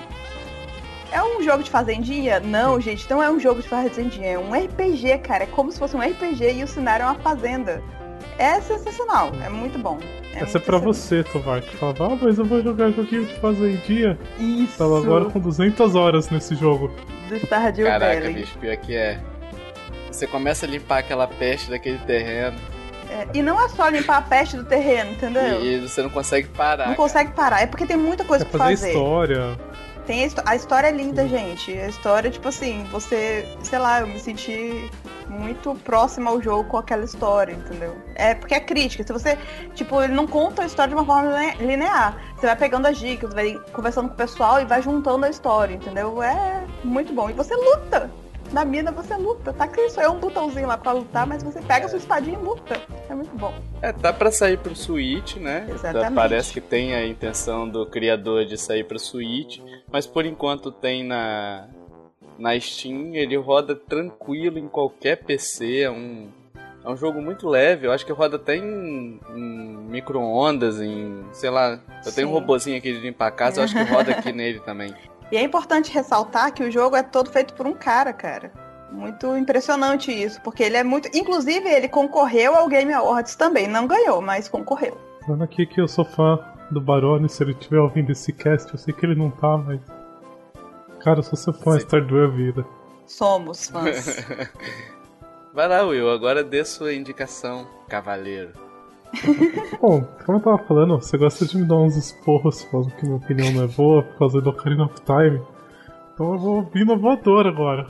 [1.12, 2.40] É um jogo de fazendinha?
[2.40, 5.44] Não, gente, não é um jogo de fazendinha, é um RPG, cara.
[5.44, 7.84] É como se fosse um RPG e o cenário é uma fazenda.
[8.38, 10.00] É sensacional, é muito bom.
[10.34, 14.18] Essa é pra você, Tovar, que falava, ah, mas eu vou jogar joguinho de fazendinha.
[14.40, 14.78] Isso.
[14.78, 16.90] Tava agora com 200 horas nesse jogo.
[17.28, 18.34] Do Stardew Caraca, Valley.
[18.34, 19.20] bicho, pior que é.
[20.10, 22.58] Você começa a limpar aquela peste daquele terreno
[23.12, 25.62] É, e não é só limpar a peste do terreno, entendeu?
[25.64, 26.78] e, você não consegue parar.
[26.88, 26.98] Não cara.
[26.98, 28.90] consegue parar, é porque tem muita coisa É pra fazer fazer.
[28.92, 29.60] história.
[30.08, 31.72] Tem a, a história é linda, gente.
[31.78, 34.90] A história, tipo assim, você, sei lá, eu me senti
[35.30, 37.96] muito próxima ao jogo com aquela história, entendeu?
[38.16, 39.04] É porque é crítica.
[39.06, 39.38] Se você,
[39.76, 42.18] tipo, ele não conta a história de uma forma line- linear.
[42.36, 45.76] Você vai pegando as dicas, vai conversando com o pessoal e vai juntando a história,
[45.76, 46.22] entendeu?
[46.24, 47.30] É muito bom.
[47.30, 48.10] E você luta.
[48.52, 49.68] Na mina você luta, tá?
[49.68, 52.42] Que isso é um botãozinho lá pra lutar, mas você pega a sua espadinha e
[52.42, 52.80] luta.
[53.10, 53.54] É muito bom.
[53.82, 55.68] É, tá pra sair pro Switch, né?
[55.70, 56.14] Exatamente.
[56.14, 59.60] Parece que tem a intenção do criador de sair pro Switch,
[59.92, 61.68] mas por enquanto tem na
[62.38, 66.30] na Steam, ele roda tranquilo em qualquer PC, é um
[66.84, 71.24] é um jogo muito leve, eu acho que roda até em, em micro-ondas, em.
[71.32, 71.80] sei lá.
[72.04, 72.40] Eu tenho um Sim.
[72.40, 74.92] robozinho aqui de limpar a casa, eu acho que roda aqui nele também.
[75.32, 78.52] E é importante ressaltar que o jogo é todo feito por um cara, cara.
[78.92, 81.10] Muito impressionante isso, porque ele é muito.
[81.18, 83.68] Inclusive, ele concorreu ao Game Awards também.
[83.68, 84.98] Não ganhou, mas concorreu.
[85.26, 86.38] Falando aqui que eu sou fã
[86.70, 89.80] do Barone, se ele estiver ouvindo esse cast, eu sei que ele não tá, mas.
[91.02, 91.86] Cara, eu sou seu fã, Sim.
[91.86, 92.66] Stardew é vida.
[93.08, 94.26] Somos fãs.
[95.54, 98.52] Vai lá, Will, agora dê sua indicação, cavaleiro.
[99.82, 103.18] Bom, como eu tava falando, você gosta de me dar uns esporros falando que minha
[103.18, 105.42] opinião não é boa por causa do Ocarina of Time.
[106.14, 107.88] Então eu vou vir na voadora agora.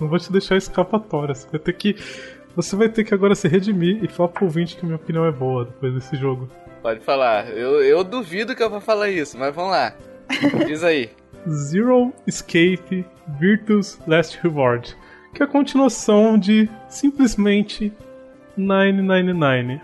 [0.00, 1.34] Não vou te deixar escapatória.
[1.34, 1.96] Você vai ter que.
[2.54, 5.32] Você vai ter que agora se redimir e falar pro ouvinte que minha opinião é
[5.32, 6.48] boa depois desse jogo.
[6.82, 7.48] Pode falar.
[7.50, 9.94] Eu, eu duvido que eu vou falar isso, mas vamos lá.
[10.66, 11.10] Diz aí.
[11.48, 13.04] Zero Escape
[13.38, 14.96] Virtus Last Reward.
[15.34, 17.92] Que é a continuação de simplesmente
[18.56, 19.80] 999.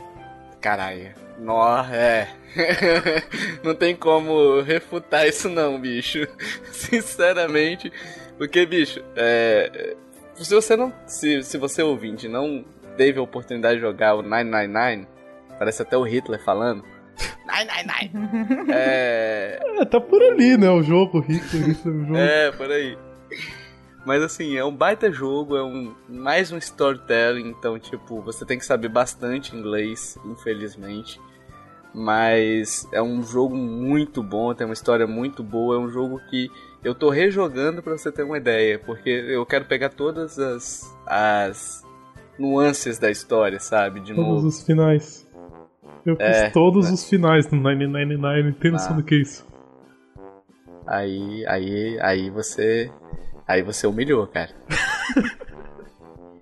[0.63, 1.11] Caralho.
[1.39, 2.29] Nó, é.
[3.65, 6.27] não tem como refutar isso não, bicho.
[6.71, 7.93] Sinceramente.
[8.39, 9.97] Porque, bicho, é.
[10.37, 10.93] Se você não.
[11.07, 12.65] Se, se você ouvinte não
[12.97, 15.09] teve a oportunidade de jogar o 999,
[15.59, 16.85] parece até o Hitler falando.
[17.45, 18.73] 999!
[18.73, 19.61] é.
[19.81, 20.71] É, tá por ali, né?
[20.71, 22.17] O jogo, o Hitler, isso é o jogo.
[22.17, 22.97] É, por aí.
[24.05, 28.59] Mas assim, é um baita jogo, é um mais um storytelling, então tipo, você tem
[28.59, 31.21] que saber bastante inglês, infelizmente.
[31.95, 36.51] Mas é um jogo muito bom, tem uma história muito boa, é um jogo que
[36.83, 41.83] eu tô rejogando pra você ter uma ideia, porque eu quero pegar todas as as
[42.39, 44.47] nuances da história, sabe, de Todos novo.
[44.49, 45.29] os finais.
[46.05, 46.93] Eu fiz É, todos né?
[46.95, 48.97] os finais do 999, tem noção Ah.
[48.97, 49.47] do que é isso?
[50.87, 52.91] Aí, aí, aí você,
[53.47, 54.51] aí você humilhou, cara.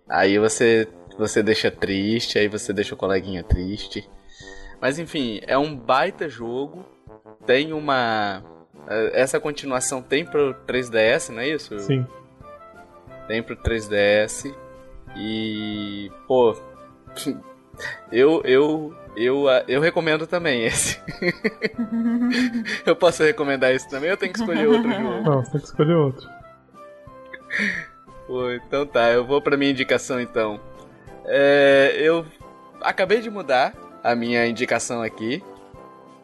[0.09, 0.89] aí você,
[1.19, 4.09] você deixa triste, aí você deixa o coleguinha triste.
[4.81, 6.85] Mas enfim, é um baita jogo.
[7.47, 8.43] Tem uma,
[9.13, 11.79] essa continuação tem pro 3DS, não é isso?
[11.81, 12.07] Sim.
[13.29, 14.53] Tem pro 3DS
[15.17, 16.57] e pô,
[18.11, 20.99] eu eu eu eu recomendo também esse.
[22.85, 25.23] eu posso recomendar esse também, ou eu tenho que escolher outro jogo.
[25.23, 26.29] Não, você tem que escolher outro.
[28.27, 30.61] Pô, então tá, eu vou pra minha indicação então.
[31.25, 32.25] É, eu
[32.81, 35.43] acabei de mudar a minha indicação aqui.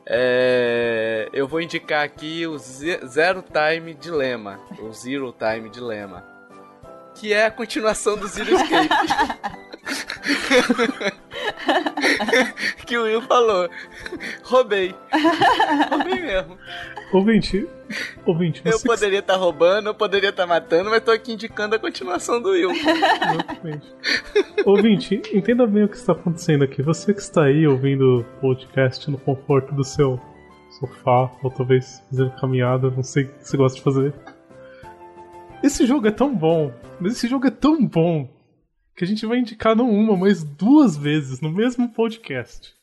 [0.07, 6.25] É, eu vou indicar aqui o Ze- Zero Time Dilemma, o Zero Time Dilemma,
[7.17, 8.89] que é a continuação do Zero Escape.
[12.87, 13.69] que o Will falou.
[14.43, 14.95] Roubei.
[15.91, 16.59] Roubei mesmo.
[17.13, 17.69] Ouvinte,
[18.25, 21.79] ouvinte, Eu que poderia estar roubando, eu poderia estar matando, mas tô aqui indicando a
[21.79, 22.73] continuação do Will.
[22.73, 23.87] Exatamente.
[24.65, 26.83] Ouvinte, entenda bem o que está acontecendo aqui.
[26.83, 30.21] Você que está aí ouvindo o podcast no conforto do seu
[30.81, 34.15] sofá, ou talvez fazendo caminhada, não sei o que você gosta de fazer.
[35.63, 38.29] Esse jogo é tão bom, mas esse jogo é tão bom
[38.97, 42.75] que a gente vai indicar não uma, mas duas vezes no mesmo podcast.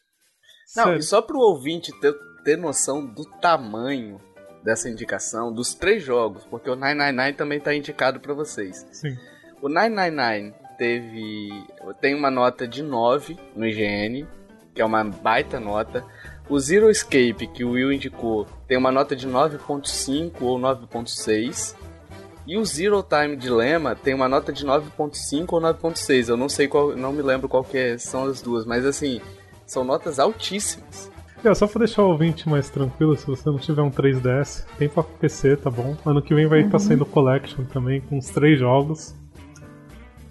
[0.76, 1.00] Não, Sério.
[1.00, 4.22] e só pro ouvinte ter, ter noção do tamanho
[4.64, 8.86] dessa indicação, dos três jogos, porque o 999 também tá indicado pra vocês.
[8.92, 9.18] Sim.
[9.62, 11.50] O 999 teve.
[12.00, 14.28] tem uma nota de 9 no IGN,
[14.74, 16.06] que é uma baita nota.
[16.50, 21.76] O Zero Escape, que o Will indicou, tem uma nota de 9.5 ou 9.6.
[22.46, 26.28] E o Zero Time Dilemma tem uma nota de 9.5 ou 9.6.
[26.30, 29.22] Eu não sei qual, não me lembro qual que é- são as duas, mas assim,
[29.66, 31.10] são notas altíssimas.
[31.44, 34.88] É, só pra deixar o ouvinte mais tranquilo, se você não tiver um 3DS, tem
[34.88, 35.96] pra PC, tá bom?
[36.06, 39.14] Ano que vem vai estar saindo Collection também, com os três jogos.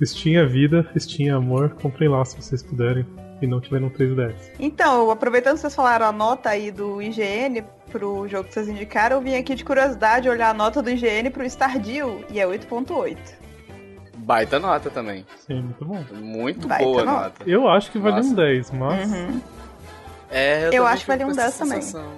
[0.04, 3.06] Steam é vida, Steam é amor, comprem lá se vocês puderem
[3.40, 4.34] e não tiverem um 3DS.
[4.58, 7.62] Então, aproveitando que vocês falaram a nota aí do IGN
[7.93, 11.30] pro jogo que vocês indicaram, eu vim aqui de curiosidade olhar a nota do IGN
[11.30, 13.16] pro Stardew e é 8.8.
[14.16, 15.26] Baita nota também.
[15.47, 16.05] Sim, muito bom.
[16.12, 17.20] Muito Baita boa nota.
[17.22, 17.45] nota.
[17.47, 18.34] Eu acho que vale um Nossa.
[18.34, 19.11] 10, mas.
[19.12, 19.40] Uhum.
[20.30, 22.11] É, Eu também acho que vale um com essa 10 também.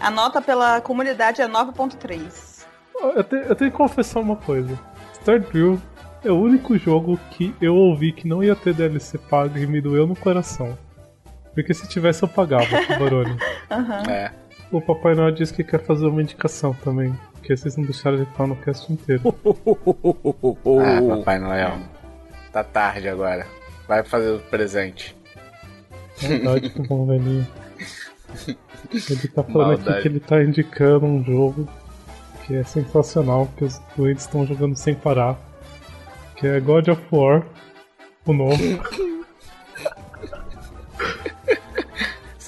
[0.00, 2.64] A nota pela comunidade é 9.3.
[3.00, 4.78] Eu, te- eu tenho que confessar uma coisa:
[5.14, 5.80] Stardew
[6.24, 9.80] é o único jogo que eu ouvi que não ia ter DLC pago e me
[9.80, 10.76] doeu no coração.
[11.54, 12.66] Porque se tivesse eu pagava,
[12.98, 13.36] Barone.
[13.70, 14.02] Aham.
[14.10, 14.32] É.
[14.70, 17.14] O Papai Noel disse que quer fazer uma indicação também.
[17.34, 19.22] Porque vocês não deixaram de falar no cast inteiro.
[20.84, 21.78] Ah, Papai Noel.
[22.52, 23.46] Tá tarde agora.
[23.86, 25.14] Vai fazer o presente.
[26.18, 27.46] Verdade com o bom velhinho.
[28.92, 30.02] Ele tá falando aqui Maldade.
[30.02, 31.68] que ele tá indicando um jogo
[32.46, 35.38] que é sensacional, que os doentes estão jogando sem parar.
[36.36, 37.44] Que é God of War,
[38.26, 38.56] o novo.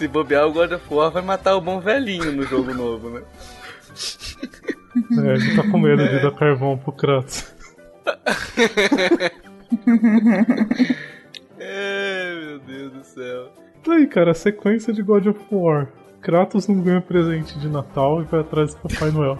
[0.04, 3.22] Se bobear, o God of War vai matar o bom velhinho no jogo novo, né?
[5.18, 7.50] É, ele tá com medo de dar carvão pro Kratos.
[11.58, 13.48] É, meu Deus do céu.
[13.82, 15.88] Tá aí, cara, a sequência de God of War.
[16.20, 19.38] Kratos não ganha presente de Natal e vai atrás do Papai Noel.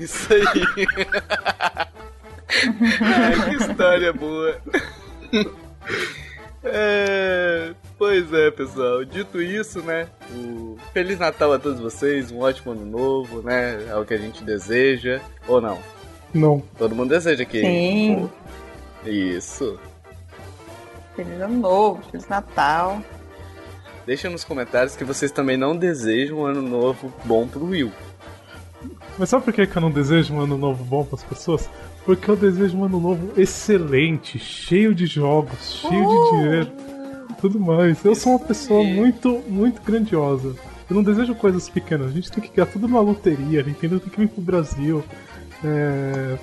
[0.00, 0.42] Isso aí.
[3.00, 4.60] Ai, que história boa.
[6.64, 9.04] É, pois é, pessoal.
[9.04, 10.08] Dito isso, né?
[10.32, 13.86] O Feliz Natal a todos vocês, um ótimo ano novo, né?
[13.88, 15.20] É o que a gente deseja.
[15.46, 15.78] Ou não?
[16.32, 16.62] Não.
[16.78, 17.60] Todo mundo deseja que.
[17.60, 18.30] Sim.
[19.04, 19.78] Isso.
[21.16, 23.02] Feliz ano novo, Feliz Natal.
[24.06, 27.92] Deixa nos comentários que vocês também não desejam um ano novo bom pro Will.
[29.18, 31.68] Mas sabe por que que eu não desejo um ano novo bom pras pessoas?
[32.04, 36.72] Porque eu desejo um ano novo excelente, cheio de jogos, cheio de dinheiro,
[37.40, 38.04] tudo mais.
[38.04, 40.54] Eu sou uma pessoa muito, muito grandiosa.
[40.88, 42.08] Eu não desejo coisas pequenas.
[42.08, 43.60] A gente tem que ganhar tudo numa loteria.
[43.60, 45.04] A Nintendo tem que vir pro Brasil.
[45.64, 46.36] É...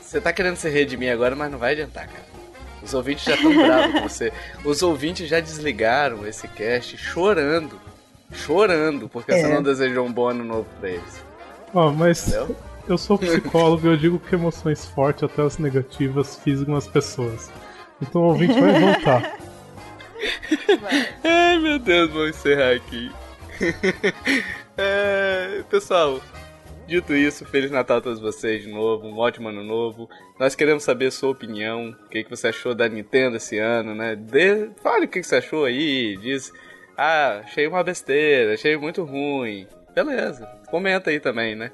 [0.00, 2.24] Você tá querendo se redimir agora, mas não vai adiantar, cara.
[2.82, 4.32] Os ouvintes já estão bravos com você.
[4.64, 7.80] Os ouvintes já desligaram esse cast chorando.
[8.32, 9.40] Chorando, porque É.
[9.42, 11.24] você não desejou um bom ano novo pra eles.
[11.72, 12.56] Ó, mas Entendeu?
[12.88, 17.50] eu sou psicólogo e eu digo que emoções fortes, até as negativas, fisgam as pessoas.
[18.00, 19.36] Então o ouvinte vai voltar.
[21.24, 23.10] Ai, meu Deus, vou encerrar aqui.
[24.74, 26.18] É, pessoal,
[26.86, 30.08] dito isso, Feliz Natal a todos vocês de novo, um ótimo ano novo.
[30.40, 33.94] Nós queremos saber a sua opinião, o que, que você achou da Nintendo esse ano,
[33.94, 34.16] né?
[34.16, 36.50] Dê- fale o que, que você achou aí, diz,
[36.96, 39.66] ah, achei uma besteira, achei muito ruim.
[39.94, 41.70] Beleza, comenta aí também, né?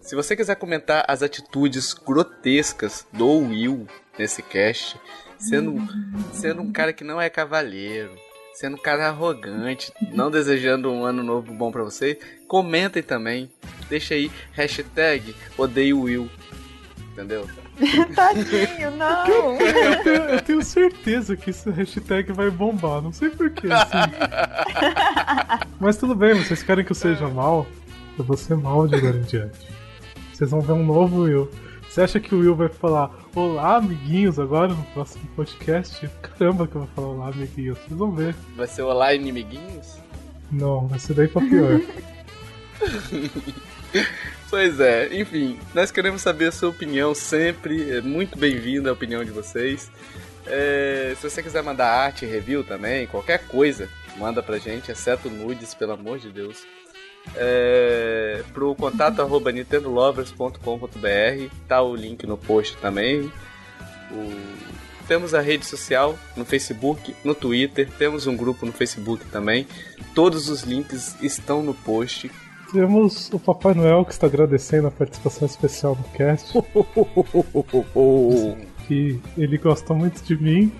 [0.00, 3.86] Se você quiser comentar as atitudes grotescas do Will
[4.18, 5.00] nesse cast,
[5.42, 5.76] sendo,
[6.32, 8.12] sendo um cara que não é cavalheiro,
[8.54, 13.50] sendo um cara arrogante, não desejando um ano novo bom pra você, comentem também.
[13.88, 16.30] Deixa aí, hashtag odeio Will.
[17.12, 17.46] Entendeu?
[18.14, 19.26] Tadinho, não.
[19.60, 23.02] Eu tenho, eu tenho certeza que esse hashtag vai bombar.
[23.02, 24.12] Não sei porquê, assim.
[25.78, 27.66] Mas tudo bem, vocês querem que eu seja mal?
[28.18, 29.68] Eu vou ser mal de agora em diante.
[30.32, 31.50] Vocês vão ver um novo Will.
[31.88, 36.06] Você acha que o Will vai falar Olá, amiguinhos, agora no próximo podcast?
[36.20, 37.78] Caramba que eu vou falar Olá, amiguinhos.
[37.78, 38.34] Vocês vão ver.
[38.54, 39.96] Vai ser olá, inimiguinhos?
[40.50, 41.80] Não, vai ser daí pra pior.
[44.48, 47.90] Pois é, enfim, nós queremos saber a sua opinião sempre.
[47.90, 49.90] É muito bem-vinda a opinião de vocês.
[50.46, 55.72] É, se você quiser mandar arte, review também, qualquer coisa, manda pra gente, exceto nudes,
[55.72, 56.66] pelo amor de Deus.
[57.34, 63.30] É, pro contato arroba nintendolovers.com.br, tá o link no post também.
[64.10, 64.62] O-
[65.08, 69.66] temos a rede social no Facebook, no Twitter, temos um grupo no Facebook também.
[70.14, 72.30] Todos os links estão no post.
[72.72, 76.52] Temos o Papai Noel que está agradecendo a participação especial no cast.
[78.88, 80.72] Que ele gosta muito de mim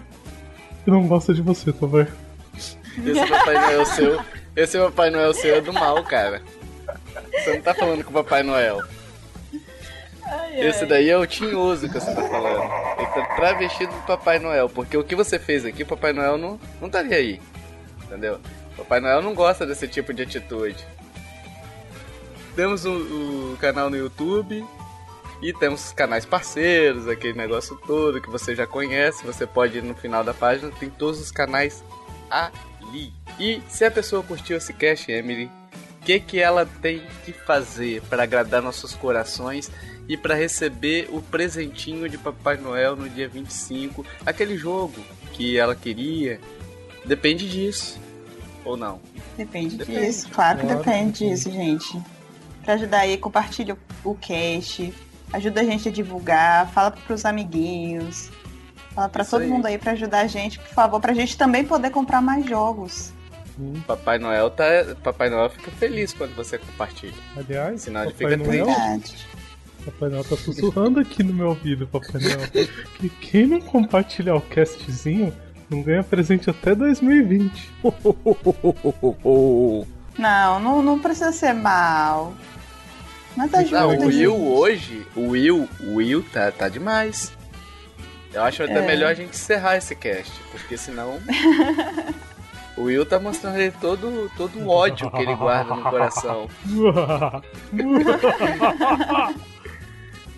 [0.86, 2.08] e não gosta de você, Tovar.
[2.56, 4.20] Esse Papai Noel seu.
[4.54, 6.42] Esse Papai Noel seu é do mal, cara.
[7.32, 8.80] Você não tá falando com o Papai Noel.
[10.54, 12.62] Esse daí é o tinhoso que você tá falando.
[12.98, 14.68] Ele tá travestido do Papai Noel.
[14.68, 17.40] Porque o que você fez aqui, o Papai Noel não, não estaria aí.
[18.04, 18.38] Entendeu?
[18.76, 20.86] Papai Noel não gosta desse tipo de atitude.
[22.54, 22.92] Temos o,
[23.52, 24.64] o canal no YouTube.
[25.40, 29.26] E temos os canais parceiros, aquele negócio todo que você já conhece.
[29.26, 31.82] Você pode ir no final da página, tem todos os canais
[32.30, 33.21] ali.
[33.42, 35.50] E se a pessoa curtiu esse cast, Emily,
[36.00, 39.68] o que, que ela tem que fazer para agradar nossos corações
[40.08, 44.06] e para receber o presentinho de Papai Noel no dia 25?
[44.24, 44.94] Aquele jogo
[45.32, 46.40] que ela queria.
[47.04, 47.98] Depende disso.
[48.64, 49.00] Ou não?
[49.36, 50.06] Depende, Depende.
[50.06, 50.78] disso, claro que Claro.
[50.84, 52.00] depende disso, gente.
[52.62, 54.94] Pra ajudar aí, compartilha o cast,
[55.32, 58.30] ajuda a gente a divulgar, fala pros amiguinhos,
[58.94, 59.48] fala pra Isso todo aí.
[59.48, 63.12] mundo aí pra ajudar a gente, por favor, pra gente também poder comprar mais jogos.
[63.86, 64.64] Papai Noel tá.
[65.02, 67.12] Papai Noel fica feliz quando você compartilha.
[67.36, 68.66] Aliás, Senão ele Papai fica Noel,
[69.00, 69.26] triste.
[69.84, 72.48] Papai Noel tá sussurrando aqui no meu ouvido, Papai Noel.
[72.98, 75.32] que quem não compartilhar o castzinho
[75.68, 77.70] não ganha presente até 2020.
[80.18, 82.34] Não, não, não precisa ser mal.
[83.36, 84.42] Mas tá Não, o Will gente.
[84.48, 87.32] hoje, o Will, o Will tá, tá demais.
[88.32, 88.86] Eu acho até É.
[88.86, 91.18] melhor a gente encerrar esse cast, porque senão.
[92.76, 96.48] o Will tá mostrando ele todo, todo o ódio que ele guarda no coração.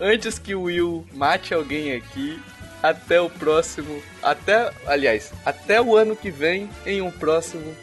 [0.01, 2.41] Antes que o Will mate alguém aqui,
[2.83, 4.03] até o próximo.
[4.23, 4.71] Até.
[4.87, 7.75] Aliás, até o ano que vem em um próximo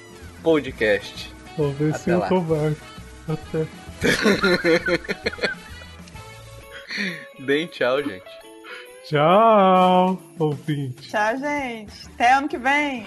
[0.43, 1.33] podcast.
[1.57, 2.27] Vou ver se Até eu lá.
[2.27, 2.77] covarde.
[3.27, 3.65] Até.
[7.39, 8.41] Deem tchau, gente.
[9.05, 11.09] Tchau, ouvinte.
[11.09, 12.07] Tchau, gente.
[12.13, 13.05] Até ano que vem.